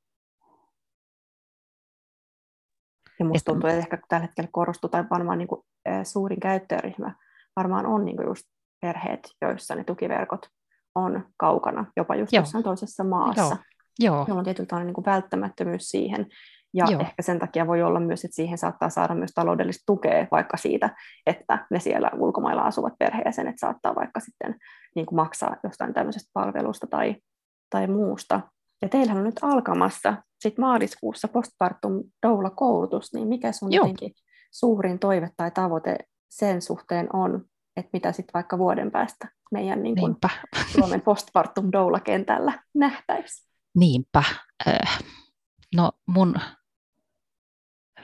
[3.19, 5.61] Ja musta tuntuu, että ehkä tällä hetkellä korostuu, tai varmaan niin kuin,
[6.03, 7.15] suurin käyttäjäryhmä
[7.55, 8.47] varmaan on niin kuin just
[8.81, 10.47] perheet, joissa ne tukiverkot
[10.95, 12.41] on kaukana, jopa just Joo.
[12.41, 13.41] jossain toisessa maassa.
[13.41, 13.57] Joo.
[13.99, 14.15] Joo.
[14.15, 16.27] Jolloin on tietyllä niin kuin välttämättömyys siihen,
[16.73, 17.01] ja Joo.
[17.01, 20.95] ehkä sen takia voi olla myös, että siihen saattaa saada myös taloudellista tukea vaikka siitä,
[21.25, 24.55] että ne siellä ulkomailla asuvat perheeseen, että saattaa vaikka sitten
[24.95, 27.15] niin kuin maksaa jostain tämmöisestä palvelusta tai,
[27.69, 28.41] tai muusta.
[28.81, 33.83] Ja teillähän on nyt alkamassa sit maaliskuussa postpartum doula-koulutus, niin mikä sun Joo.
[33.83, 34.13] jotenkin
[34.51, 35.97] suurin toive tai tavoite
[36.29, 37.45] sen suhteen on,
[37.77, 40.15] että mitä sitten vaikka vuoden päästä meidän niin kuin
[40.67, 43.51] Suomen postpartum doula-kentällä nähtäisiin?
[43.75, 44.23] Niinpä.
[45.75, 46.35] No mun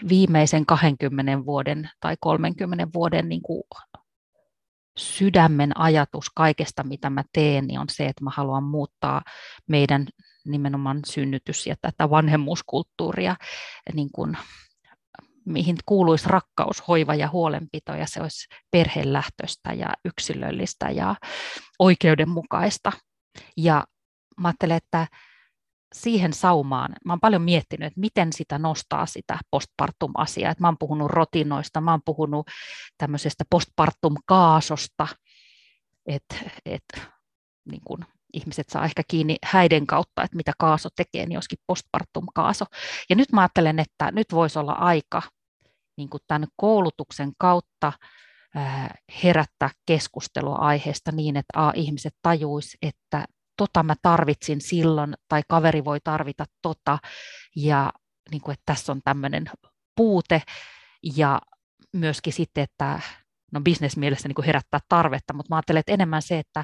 [0.10, 3.64] viimeisen 20 vuoden tai 30 vuoden niin kuin
[4.98, 9.22] sydämen ajatus kaikesta, mitä mä teen, niin on se, että mä haluan muuttaa
[9.68, 10.08] meidän
[10.46, 13.36] nimenomaan synnytys- ja tätä vanhemmuuskulttuuria,
[13.94, 14.38] niin kuin,
[15.46, 21.16] mihin kuuluisi rakkaus, hoiva ja huolenpito, ja se olisi perhelähtöistä ja yksilöllistä ja
[21.80, 22.92] oikeudenmukaista.
[23.58, 23.86] Ja
[24.38, 25.08] mä ajattelen, että
[25.94, 30.52] siihen saumaan, mä oon paljon miettinyt, että miten sitä nostaa sitä postpartum-asiaa.
[30.52, 32.48] Että mä oon puhunut rotinoista, mä oon puhunut
[32.98, 35.08] tämmöisestä postpartum-kaasosta,
[36.06, 36.36] että
[36.66, 36.84] et,
[37.72, 42.66] niin kun ihmiset saa ehkä kiinni häiden kautta, että mitä kaaso tekee, niin olisikin postpartum-kaaso.
[43.10, 45.22] Ja nyt mä ajattelen, että nyt voisi olla aika
[45.98, 47.94] niin tämän koulutuksen kautta
[49.24, 53.26] herättää keskustelua aiheesta niin, että a, ihmiset tajuis, että
[53.58, 57.00] tota mä tarvitsin silloin, tai kaveri voi tarvita tota,
[57.56, 57.92] ja
[58.32, 59.46] niin kuin, että tässä on tämmöinen
[59.96, 60.42] puute,
[61.16, 61.42] ja
[61.94, 63.00] myöskin sitten, että
[63.52, 66.64] no bisnesmielessä niin herättää tarvetta, mutta mä ajattelen, että enemmän se, että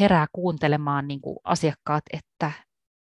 [0.00, 2.52] herää kuuntelemaan niin kuin asiakkaat, että,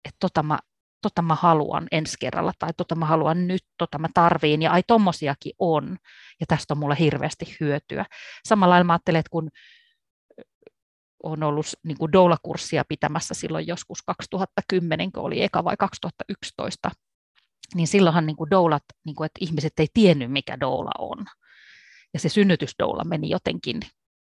[0.04, 0.58] että tota, mä,
[1.02, 4.82] tota mä haluan ensi kerralla, tai tota mä haluan nyt, tota mä tarviin, ja ai
[4.86, 5.96] tommosiakin on,
[6.40, 8.04] ja tästä on mulle hirveästi hyötyä.
[8.48, 9.50] Samalla lailla mä ajattelen, että kun
[11.22, 16.90] on ollut niin kuin doula-kurssia pitämässä silloin joskus 2010, kun oli eka vai 2011,
[17.74, 21.26] niin silloinhan niin kuin doulat, niin kuin, että ihmiset ei tiennyt, mikä doula on.
[22.14, 23.80] Ja se synnytysdoula meni jotenkin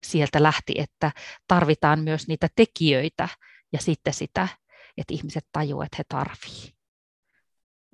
[0.06, 1.12] sieltä lähti, että
[1.48, 3.28] tarvitaan myös niitä tekijöitä
[3.72, 4.48] ja sitten sitä,
[4.96, 6.77] että ihmiset tajuavat, että he tarvitsevat.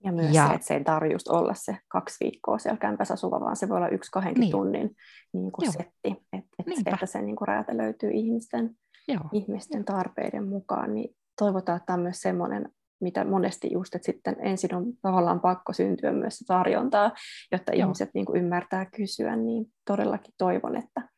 [0.04, 3.14] Ja myös ja, se, että se ei tarvitse just olla se kaksi viikkoa siellä kämpässä
[3.14, 4.50] asuva, vaan se voi olla yksi kahdenkin niin.
[4.50, 4.96] tunnin
[5.32, 8.70] niin kuin setti, että, että, että se niin kuin räätälöityy ihmisten,
[9.08, 9.24] Joo.
[9.32, 10.94] ihmisten tarpeiden mukaan.
[10.94, 12.68] Niin toivotaan, että tämä on myös semmoinen,
[13.00, 17.12] mitä monesti just, että sitten ensin on tavallaan pakko syntyä myös se tarjontaa,
[17.52, 17.84] jotta Joo.
[17.84, 21.08] ihmiset niin kuin ymmärtää kysyä, niin todellakin toivon, että,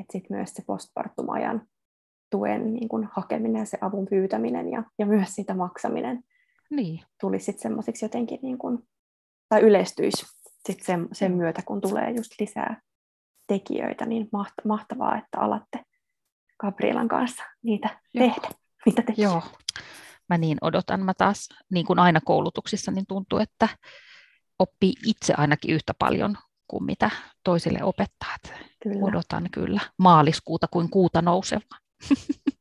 [0.00, 1.62] että sit myös se postpartum-ajan
[2.30, 6.24] tuen niin kuin hakeminen ja se avun pyytäminen ja, ja myös sitä maksaminen
[6.76, 7.00] niin.
[7.20, 8.78] tulisi sitten semmoisiksi jotenkin, niin kuin,
[9.48, 10.26] tai yleistyisi
[10.66, 12.80] sit sen, sen myötä, kun tulee just lisää
[13.46, 14.28] tekijöitä, niin
[14.64, 15.84] mahtavaa, että alatte
[16.60, 18.28] Gabrielan kanssa niitä Joo.
[18.28, 18.48] tehdä.
[18.86, 19.42] Mitä te Joo,
[20.28, 21.04] mä niin odotan.
[21.04, 23.68] Mä taas, niin kuin aina koulutuksissa, niin tuntuu, että
[24.58, 26.36] oppii itse ainakin yhtä paljon
[26.68, 27.10] kuin mitä
[27.44, 28.36] toisille opettaa.
[28.82, 29.04] Kyllä.
[29.06, 31.78] Odotan kyllä maaliskuuta kuin kuuta nousevaa.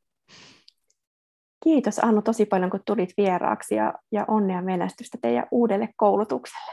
[1.63, 6.71] Kiitos Annu tosi paljon, kun tulit vieraaksi ja, ja onnea menestystä teidän uudelle koulutukselle.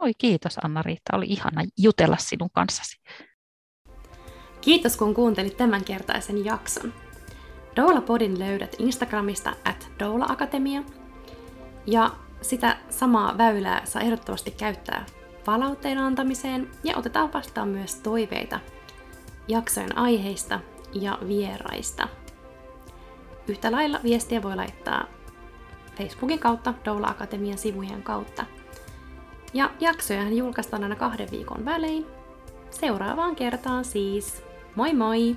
[0.00, 2.96] Oi kiitos Anna-Riitta, oli ihana jutella sinun kanssasi.
[4.60, 6.92] Kiitos kun kuuntelit tämänkertaisen jakson.
[7.76, 10.82] Doula Podin löydät Instagramista at Doula Akatemia.
[11.86, 12.10] Ja
[12.42, 15.06] sitä samaa väylää saa ehdottomasti käyttää
[15.44, 18.60] palautteen antamiseen ja otetaan vastaan myös toiveita
[19.48, 20.60] jaksojen aiheista
[20.92, 22.08] ja vieraista.
[23.50, 25.04] Yhtä lailla viestiä voi laittaa
[25.98, 28.44] Facebookin kautta, Doula Akatemian sivujen kautta.
[29.54, 32.06] Ja jaksoja julkaistaan aina kahden viikon välein.
[32.70, 34.42] Seuraavaan kertaan siis.
[34.74, 35.36] Moi moi!